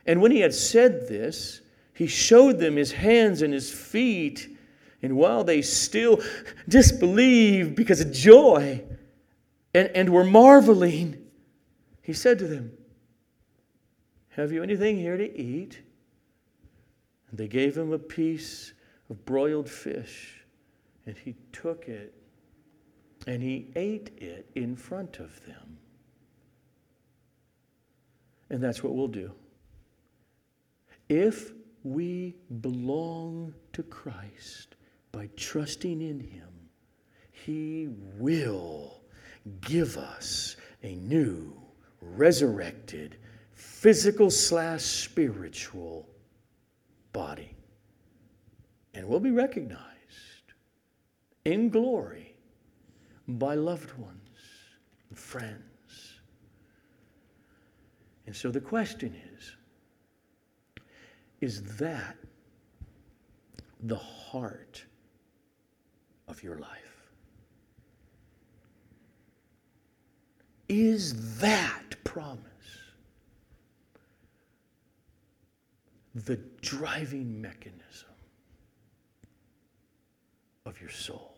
And 0.06 0.22
when 0.22 0.30
he 0.30 0.38
had 0.38 0.54
said 0.54 1.08
this, 1.08 1.60
he 1.92 2.06
showed 2.06 2.60
them 2.60 2.76
his 2.76 2.92
hands 2.92 3.42
and 3.42 3.52
his 3.52 3.68
feet. 3.68 4.48
And 5.02 5.16
while 5.16 5.42
they 5.42 5.60
still 5.60 6.22
disbelieved 6.68 7.74
because 7.74 8.00
of 8.00 8.12
joy 8.12 8.84
and, 9.74 9.90
and 9.92 10.08
were 10.10 10.22
marveling, 10.22 11.26
he 12.00 12.12
said 12.12 12.38
to 12.38 12.46
them, 12.46 12.72
Have 14.28 14.52
you 14.52 14.62
anything 14.62 14.98
here 14.98 15.16
to 15.16 15.36
eat? 15.36 15.80
And 17.30 17.38
they 17.38 17.48
gave 17.48 17.76
him 17.76 17.92
a 17.92 17.98
piece 17.98 18.72
of 19.10 19.24
broiled 19.24 19.68
fish, 19.68 20.44
and 21.06 21.16
he 21.16 21.34
took 21.52 21.88
it 21.88 22.14
and 23.26 23.42
he 23.42 23.70
ate 23.76 24.10
it 24.16 24.48
in 24.54 24.74
front 24.74 25.18
of 25.18 25.44
them. 25.44 25.76
And 28.50 28.62
that's 28.62 28.82
what 28.82 28.94
we'll 28.94 29.08
do. 29.08 29.32
If 31.08 31.52
we 31.82 32.36
belong 32.60 33.54
to 33.74 33.82
Christ 33.82 34.76
by 35.12 35.28
trusting 35.36 36.00
in 36.00 36.20
him, 36.20 36.48
he 37.30 37.88
will 38.16 39.02
give 39.60 39.98
us 39.98 40.56
a 40.82 40.94
new, 40.94 41.52
resurrected, 42.00 43.18
physical 43.52 44.30
slash 44.30 44.82
spiritual 44.82 46.08
body. 47.18 47.50
And 48.94 49.08
we'll 49.08 49.18
be 49.18 49.32
recognized 49.32 50.46
in 51.44 51.68
glory 51.68 52.36
by 53.26 53.56
loved 53.56 53.92
ones 53.98 54.38
and 55.08 55.18
friends. 55.18 56.20
And 58.26 58.36
so 58.36 58.52
the 58.52 58.60
question 58.60 59.16
is 59.34 59.56
is 61.40 61.62
that 61.78 62.16
the 63.82 63.96
heart 63.96 64.84
of 66.28 66.42
your 66.44 66.58
life? 66.58 67.10
Is 70.68 71.38
that 71.38 71.96
promise 72.04 72.47
the 76.24 76.36
driving 76.60 77.40
mechanism 77.40 78.08
of 80.64 80.80
your 80.80 80.90
soul? 80.90 81.34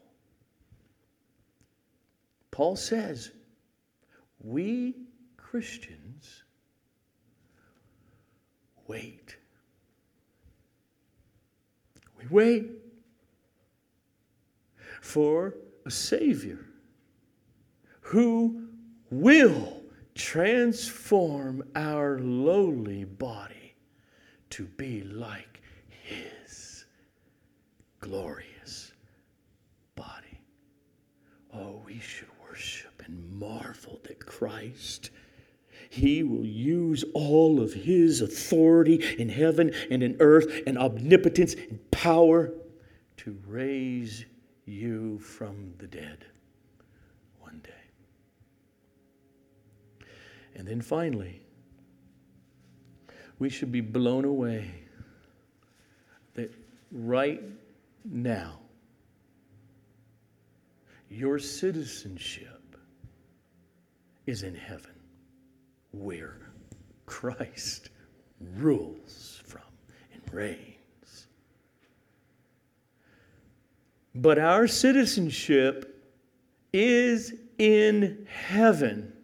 Paul 2.51 2.76
says, 2.76 3.31
we 4.43 4.95
Christians 5.37 6.43
wait. 8.87 9.37
We 12.18 12.26
wait 12.28 12.70
for 15.01 15.55
a 15.87 15.91
Savior 15.91 16.66
who 18.01 18.68
will 19.11 19.83
transform 20.14 21.62
our 21.74 22.18
lowly 22.18 23.05
body 23.05 23.60
to 24.51 24.66
be 24.76 25.03
like 25.03 25.61
His 25.88 26.84
glorious 28.01 28.92
body. 29.94 30.40
Oh, 31.55 31.82
we 31.86 31.98
should 32.01 32.28
worship 32.42 33.03
and 33.07 33.32
marvel 33.38 34.01
that 34.05 34.24
Christ 34.24 35.11
he 35.90 36.22
will 36.22 36.46
use 36.46 37.05
all 37.14 37.61
of 37.61 37.72
his 37.72 38.20
authority 38.20 39.03
in 39.18 39.28
heaven 39.28 39.72
and 39.90 40.03
in 40.03 40.16
earth 40.20 40.62
and 40.66 40.78
omnipotence 40.78 41.55
and 41.55 41.90
power 41.90 42.53
to 43.18 43.36
raise 43.46 44.24
you 44.66 45.18
from 45.18 45.74
the 45.78 45.88
dead 45.88 46.24
one 47.40 47.61
day. 47.64 47.70
And 50.55 50.66
then 50.66 50.80
finally, 50.80 51.42
we 53.41 53.49
should 53.49 53.72
be 53.72 53.80
blown 53.80 54.24
away 54.24 54.70
that 56.34 56.55
right 56.93 57.43
now, 58.05 58.61
your 61.09 61.38
citizenship 61.38 62.76
is 64.26 64.43
in 64.43 64.55
heaven, 64.55 64.95
where 65.93 66.36
Christ 67.07 67.88
rules 68.57 69.43
from 69.47 69.62
and 70.12 70.22
reigns. 70.32 71.26
But 74.14 74.38
our 74.38 74.66
citizenship 74.66 76.05
is 76.74 77.34
in 77.59 78.26
heaven. 78.30 79.14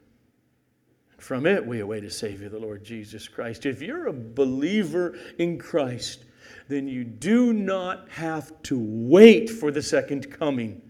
From 1.27 1.45
it, 1.45 1.67
we 1.67 1.81
await 1.81 2.05
a 2.05 2.11
Savior, 2.11 2.49
the 2.49 2.61
Lord 2.61 2.85
Jesus 2.85 3.27
Christ. 3.27 3.67
If 3.67 3.83
you're 3.83 4.07
a 4.07 4.13
believer 4.13 5.19
in 5.39 5.59
Christ, 5.59 6.25
then 6.69 6.87
you 6.87 7.03
do 7.03 7.53
not 7.53 8.09
have 8.11 8.53
to 8.63 8.79
wait 8.79 9.51
for 9.51 9.73
the 9.73 9.83
second 9.83 10.31
coming 10.31 10.81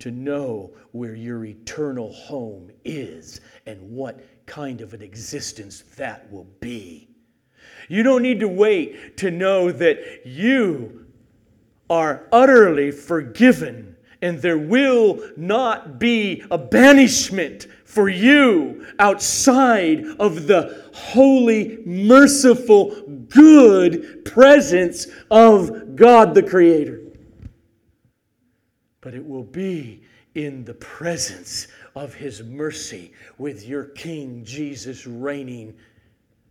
to 0.00 0.10
know 0.10 0.72
where 0.92 1.14
your 1.14 1.46
eternal 1.46 2.12
home 2.12 2.70
is 2.84 3.40
and 3.64 3.80
what 3.80 4.20
kind 4.44 4.82
of 4.82 4.92
an 4.92 5.00
existence 5.00 5.84
that 5.96 6.30
will 6.30 6.48
be. 6.60 7.08
You 7.88 8.02
don't 8.02 8.20
need 8.20 8.40
to 8.40 8.48
wait 8.48 9.16
to 9.16 9.30
know 9.30 9.72
that 9.72 10.26
you 10.26 11.06
are 11.88 12.28
utterly 12.30 12.90
forgiven 12.90 13.96
and 14.20 14.42
there 14.42 14.58
will 14.58 15.20
not 15.36 15.98
be 15.98 16.44
a 16.50 16.58
banishment 16.58 17.68
for 17.88 18.08
you 18.08 18.86
outside 18.98 20.04
of 20.18 20.46
the 20.46 20.84
holy, 20.94 21.78
merciful, 21.84 22.94
good 23.28 24.24
presence 24.24 25.06
of 25.30 25.96
God 25.96 26.34
the 26.34 26.42
Creator 26.42 27.02
but 29.08 29.14
it 29.14 29.26
will 29.26 29.44
be 29.44 30.02
in 30.34 30.64
the 30.64 30.74
presence 30.74 31.68
of 31.94 32.14
His 32.14 32.42
mercy 32.42 33.12
with 33.38 33.66
your 33.66 33.84
King 33.84 34.44
Jesus 34.44 35.06
reigning 35.06 35.74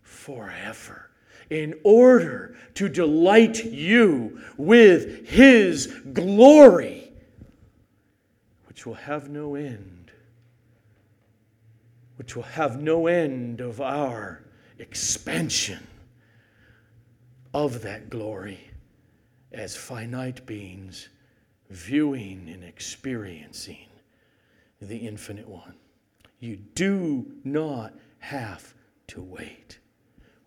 forever. 0.01 1.11
In 1.49 1.79
order 1.83 2.57
to 2.73 2.89
delight 2.89 3.63
you 3.63 4.41
with 4.57 5.27
His 5.27 5.87
glory, 6.13 7.11
which 8.67 8.85
will 8.85 8.95
have 8.95 9.29
no 9.29 9.55
end, 9.55 9.96
which 12.17 12.35
will 12.35 12.43
have 12.43 12.81
no 12.81 13.07
end 13.07 13.61
of 13.61 13.79
our 13.79 14.43
expansion 14.79 15.87
of 17.53 17.81
that 17.81 18.09
glory 18.09 18.59
as 19.51 19.75
finite 19.75 20.45
beings 20.45 21.09
viewing 21.69 22.49
and 22.49 22.63
experiencing 22.63 23.87
the 24.81 24.97
infinite 24.97 25.47
one. 25.47 25.75
You 26.39 26.57
do 26.75 27.25
not 27.43 27.93
have 28.19 28.73
to 29.07 29.21
wait. 29.21 29.79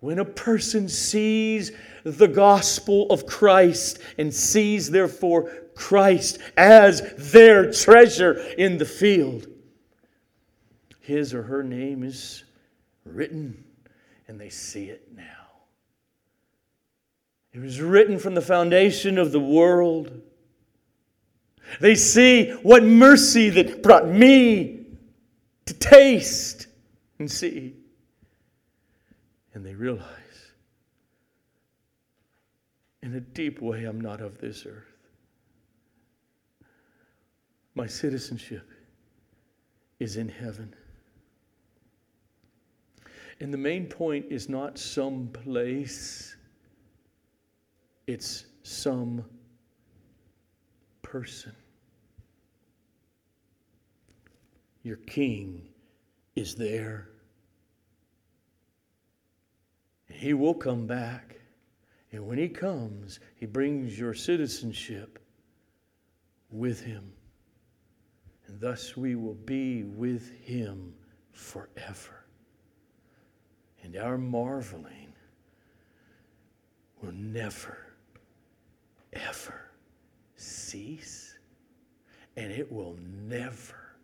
When 0.01 0.19
a 0.19 0.25
person 0.25 0.89
sees 0.89 1.73
the 2.05 2.29
gospel 2.29 3.07
of 3.11 3.27
Christ 3.27 3.99
and 4.17 4.33
sees, 4.33 4.91
therefore, 4.91 5.51
Christ 5.75 6.39
as 6.57 7.33
their 7.33 7.71
treasure 7.73 8.39
in 8.57 8.79
the 8.79 8.85
field, 8.85 9.47
his 11.01 11.35
or 11.35 11.43
her 11.43 11.63
name 11.63 12.03
is 12.03 12.45
written 13.05 13.65
and 14.29 14.41
they 14.41 14.49
see 14.49 14.85
it 14.85 15.09
now. 15.17 15.25
It 17.53 17.61
was 17.61 17.81
written 17.81 18.19
from 18.19 18.35
the 18.35 18.43
foundation 18.43 19.19
of 19.19 19.33
the 19.33 19.41
world. 19.41 20.21
They 21.81 21.97
see 21.97 22.51
what 22.63 22.85
mercy 22.85 23.51
that 23.51 23.83
brought 23.83 24.07
me 24.07 24.87
to 25.67 25.75
taste 25.75 26.69
and 27.19 27.31
see. 27.31 27.75
And 29.53 29.67
they 29.67 29.75
realize 29.75 30.07
in 33.03 33.15
a 33.15 33.21
deep 33.21 33.61
way, 33.61 33.85
I'm 33.85 34.01
not 34.01 34.21
of 34.21 34.39
this 34.39 34.67
earth. 34.67 34.85
My 37.75 37.87
citizenship 37.87 38.69
is 39.99 40.17
in 40.17 40.29
heaven. 40.29 40.75
And 43.41 43.53
the 43.53 43.59
main 43.59 43.87
point 43.87 44.27
is 44.29 44.51
not 44.51 44.79
some 44.79 45.29
place, 45.29 46.37
it's 48.07 48.45
some 48.63 49.25
person. 51.01 51.55
Your 54.83 54.97
king 54.97 55.69
is 56.37 56.55
there. 56.55 57.09
He 60.07 60.35
will 60.35 60.55
come 60.55 60.87
back. 60.87 61.37
And 62.13 62.27
when 62.27 62.39
he 62.39 62.49
comes, 62.49 63.21
he 63.37 63.47
brings 63.47 63.99
your 63.99 64.13
citizenship 64.15 65.19
with 66.51 66.83
him. 66.83 67.13
And 68.47 68.61
thus 68.61 68.97
we 68.97 69.15
will 69.15 69.35
be 69.35 69.85
with 69.85 70.31
him 70.41 70.93
forever. 71.33 72.20
And 73.83 73.97
our 73.97 74.19
marveling 74.19 75.13
will 77.03 77.13
never, 77.13 77.79
ever 79.13 79.71
cease. 80.37 81.39
And 82.37 82.53
it 82.53 82.71
will 82.71 82.97
never, 83.27 83.97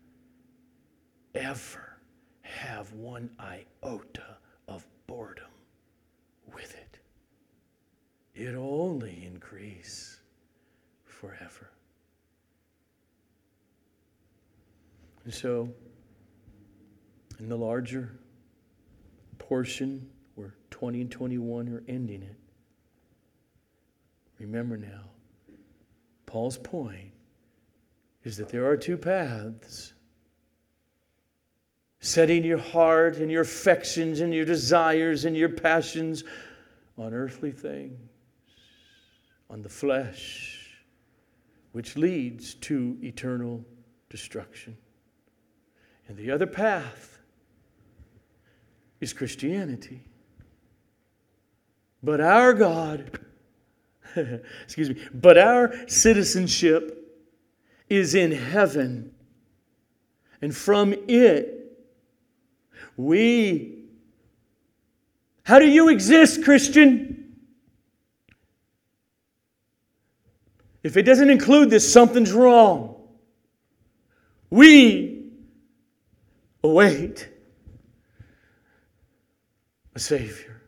ever 1.35 1.99
have 2.43 2.93
one 2.93 3.31
iota 3.39 4.37
of 4.68 4.87
boredom 5.07 5.45
with 6.53 6.74
it. 6.74 6.99
It'll 8.35 8.83
only 8.83 9.24
increase 9.24 10.20
forever. 11.05 11.70
And 15.24 15.33
so, 15.33 15.68
in 17.39 17.49
the 17.49 17.57
larger 17.57 18.18
portion 19.49 20.09
where 20.35 20.55
20 20.71 21.03
and 21.03 21.11
21 21.11 21.69
are 21.69 21.83
ending 21.89 22.23
it, 22.23 22.37
remember 24.39 24.77
now, 24.77 25.05
Paul's 26.27 26.59
point 26.59 27.13
is 28.25 28.37
that 28.37 28.49
there 28.49 28.67
are 28.67 28.77
two 28.77 28.97
paths 28.97 29.93
setting 32.01 32.45
your 32.45 32.59
heart 32.59 33.17
and 33.17 33.31
your 33.31 33.43
affections 33.43 34.21
and 34.21 34.35
your 34.35 34.45
desires 34.45 35.25
and 35.25 35.37
your 35.37 35.49
passions 35.49 36.25
on 36.99 37.15
earthly 37.15 37.53
things, 37.53 37.99
on 39.49 39.63
the 39.63 39.69
flesh, 39.69 40.77
which 41.73 41.97
leads 41.97 42.55
to 42.55 42.97
eternal 43.03 43.65
destruction. 44.09 44.77
And 46.09 46.17
the 46.17 46.31
other 46.31 46.47
path 46.47 47.16
is 49.01 49.13
Christianity. 49.13 50.03
But 52.03 52.21
our 52.21 52.55
God, 52.55 53.19
excuse 54.65 54.91
me, 54.91 54.97
but 55.13 55.39
our 55.39 55.75
citizenship 55.89 57.03
is 57.89 58.15
in 58.15 58.33
heaven. 58.33 59.13
And 60.41 60.55
from 60.55 60.95
it, 61.09 61.79
we. 62.97 63.85
How 65.45 65.59
do 65.59 65.67
you 65.67 65.89
exist, 65.89 66.45
Christian? 66.45 67.37
If 70.83 70.97
it 70.97 71.03
doesn't 71.03 71.31
include 71.31 71.71
this, 71.71 71.91
something's 71.93 72.33
wrong. 72.33 72.95
We 74.51 75.33
await 76.63 77.29
a 79.97 79.99
Savior, 79.99 80.61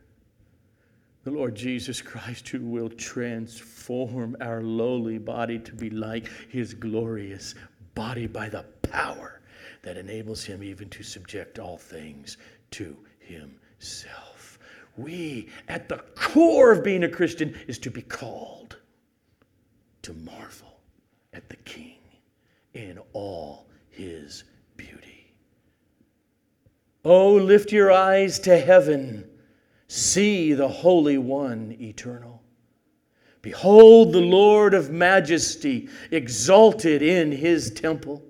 the 1.23 1.29
Lord 1.29 1.53
Jesus 1.53 2.01
Christ, 2.01 2.49
who 2.49 2.61
will 2.61 2.89
transform 2.89 4.35
our 4.41 4.63
lowly 4.63 5.19
body 5.19 5.59
to 5.59 5.71
be 5.71 5.91
like 5.91 6.27
His 6.49 6.73
glorious 6.73 7.53
body 7.93 8.25
by 8.25 8.49
the 8.49 8.63
power 8.81 9.39
that 9.83 9.97
enables 9.97 10.43
Him 10.43 10.63
even 10.63 10.89
to 10.89 11.03
subject 11.03 11.59
all 11.59 11.77
things 11.77 12.37
to 12.71 12.97
Himself. 13.19 14.57
We, 14.97 15.49
at 15.67 15.87
the 15.89 15.99
core 16.15 16.71
of 16.71 16.83
being 16.83 17.03
a 17.03 17.09
Christian, 17.09 17.55
is 17.67 17.77
to 17.79 17.91
be 17.91 18.01
called 18.01 18.77
to 20.01 20.13
marvel 20.13 20.79
at 21.33 21.47
the 21.49 21.57
King 21.57 21.99
in 22.73 22.97
all 23.13 23.67
His 23.91 24.43
Oh, 27.05 27.33
lift 27.35 27.71
your 27.71 27.91
eyes 27.91 28.39
to 28.39 28.57
heaven. 28.57 29.29
See 29.87 30.53
the 30.53 30.67
Holy 30.67 31.17
One 31.17 31.75
eternal. 31.79 32.41
Behold 33.41 34.11
the 34.11 34.19
Lord 34.19 34.73
of 34.73 34.91
majesty 34.91 35.87
exalted 36.11 37.01
in 37.01 37.31
his 37.31 37.71
temple. 37.71 38.21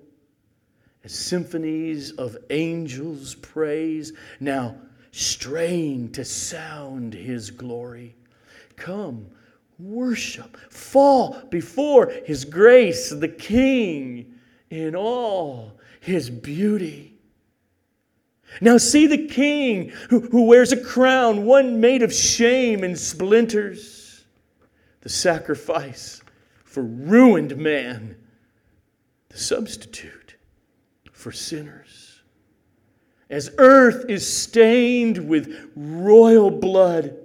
As 1.02 1.12
symphonies 1.12 2.12
of 2.12 2.36
angels 2.50 3.34
praise, 3.34 4.12
now 4.38 4.76
strain 5.10 6.12
to 6.12 6.24
sound 6.24 7.12
his 7.12 7.50
glory. 7.50 8.14
Come, 8.76 9.26
worship, 9.78 10.56
fall 10.70 11.42
before 11.50 12.12
his 12.24 12.44
grace, 12.44 13.10
the 13.10 13.28
King, 13.28 14.34
in 14.68 14.94
all 14.94 15.78
his 16.00 16.30
beauty. 16.30 17.09
Now 18.60 18.78
see 18.78 19.06
the 19.06 19.26
king 19.26 19.90
who, 20.08 20.20
who 20.20 20.44
wears 20.44 20.72
a 20.72 20.82
crown, 20.82 21.44
one 21.44 21.80
made 21.80 22.02
of 22.02 22.12
shame 22.12 22.82
and 22.84 22.98
splinters, 22.98 24.24
the 25.02 25.08
sacrifice 25.08 26.22
for 26.64 26.82
ruined 26.82 27.56
man, 27.56 28.16
the 29.28 29.38
substitute 29.38 30.36
for 31.12 31.32
sinners. 31.32 32.22
As 33.28 33.54
earth 33.58 34.06
is 34.08 34.30
stained 34.30 35.28
with 35.28 35.70
royal 35.76 36.50
blood 36.50 37.16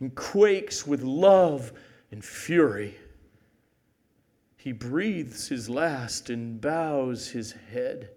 and 0.00 0.14
quakes 0.14 0.86
with 0.86 1.02
love 1.02 1.72
and 2.10 2.24
fury, 2.24 2.96
he 4.56 4.72
breathes 4.72 5.48
his 5.48 5.70
last 5.70 6.28
and 6.28 6.60
bows 6.60 7.28
his 7.28 7.52
head. 7.52 8.10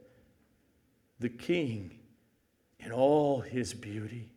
The 1.20 1.30
king 1.30 1.98
in 2.80 2.91
all 2.91 3.41
his 3.41 3.73
beauty. 3.73 4.32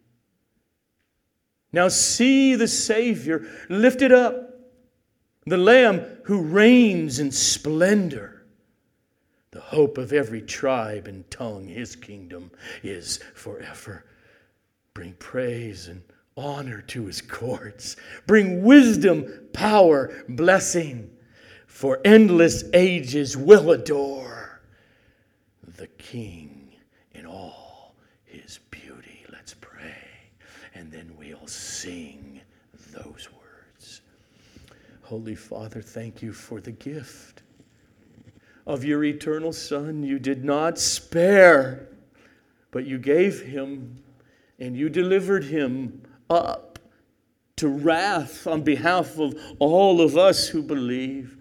Now 1.73 1.89
see 1.89 2.55
the 2.55 2.69
Savior 2.69 3.47
lifted 3.69 4.13
up, 4.13 4.51
the 5.47 5.57
Lamb 5.57 6.05
who 6.25 6.43
reigns 6.43 7.19
in 7.19 7.31
splendor. 7.31 8.45
The 9.51 9.61
hope 9.61 9.99
of 9.99 10.13
every 10.13 10.41
tribe 10.43 11.07
and 11.09 11.31
tongue, 11.31 11.67
his 11.67 11.95
kingdom 11.95 12.51
is 12.83 13.19
forever. 13.35 14.05
Bring 14.95 15.13
praise 15.15 15.89
and 15.89 16.03
honor 16.37 16.83
to 16.83 17.07
his 17.07 17.21
courts. 17.21 17.97
Bring 18.27 18.63
wisdom, 18.63 19.49
power, 19.53 20.25
blessing, 20.29 21.11
for 21.67 22.01
endless 22.05 22.65
ages 22.75 23.37
will 23.37 23.73
adore 23.73 24.61
the 25.77 25.87
King. 25.87 26.52
Sing 31.83 32.41
those 32.93 33.29
words. 33.33 34.03
Holy 35.03 35.35
Father, 35.35 35.83
thank 35.83 36.23
you 36.23 36.33
for 36.33 36.61
the 36.61 36.71
gift 36.71 37.43
of 38.69 38.85
your 38.85 39.03
eternal 39.03 39.53
Son. 39.53 40.05
You 40.05 40.21
did 40.21 40.45
not 40.45 40.79
spare, 40.79 41.89
but 42.71 42.87
you 42.87 42.99
gave 42.99 43.43
him 43.43 44.01
and 44.61 44.77
you 44.77 44.89
delivered 44.91 45.43
him 45.43 46.03
up 46.31 46.79
to 47.57 47.67
wrath 47.67 48.47
on 48.47 48.63
behalf 48.63 49.19
of 49.19 49.35
all 49.59 50.01
of 50.01 50.17
us 50.17 50.47
who 50.47 50.63
believe. 50.63 51.37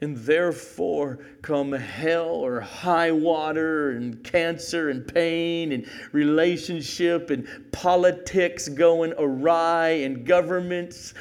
And 0.00 0.16
therefore, 0.18 1.20
come 1.40 1.72
hell 1.72 2.28
or 2.28 2.60
high 2.60 3.12
water 3.12 3.92
and 3.92 4.22
cancer 4.22 4.90
and 4.90 5.06
pain 5.06 5.72
and 5.72 5.86
relationship 6.12 7.30
and 7.30 7.48
politics 7.72 8.68
going 8.68 9.14
awry 9.16 9.88
and 9.88 10.26
governments, 10.26 11.14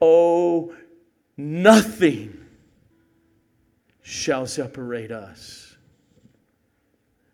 oh, 0.00 0.74
nothing 1.36 2.44
shall 4.02 4.46
separate 4.46 5.12
us 5.12 5.76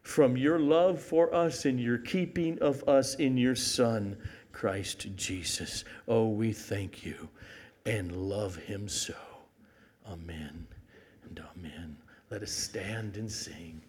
from 0.02 0.36
your 0.36 0.58
love 0.58 1.00
for 1.00 1.34
us 1.34 1.64
and 1.64 1.80
your 1.80 1.98
keeping 1.98 2.58
of 2.58 2.86
us 2.86 3.14
in 3.14 3.38
your 3.38 3.56
Son, 3.56 4.16
Christ 4.52 5.08
Jesus. 5.16 5.84
Oh, 6.06 6.28
we 6.28 6.52
thank 6.52 7.06
you 7.06 7.30
and 7.86 8.12
love 8.14 8.56
him 8.56 8.86
so. 8.86 9.14
Amen. 10.06 10.66
Let 12.34 12.42
us 12.42 12.50
stand 12.50 13.16
and 13.16 13.30
sing. 13.30 13.80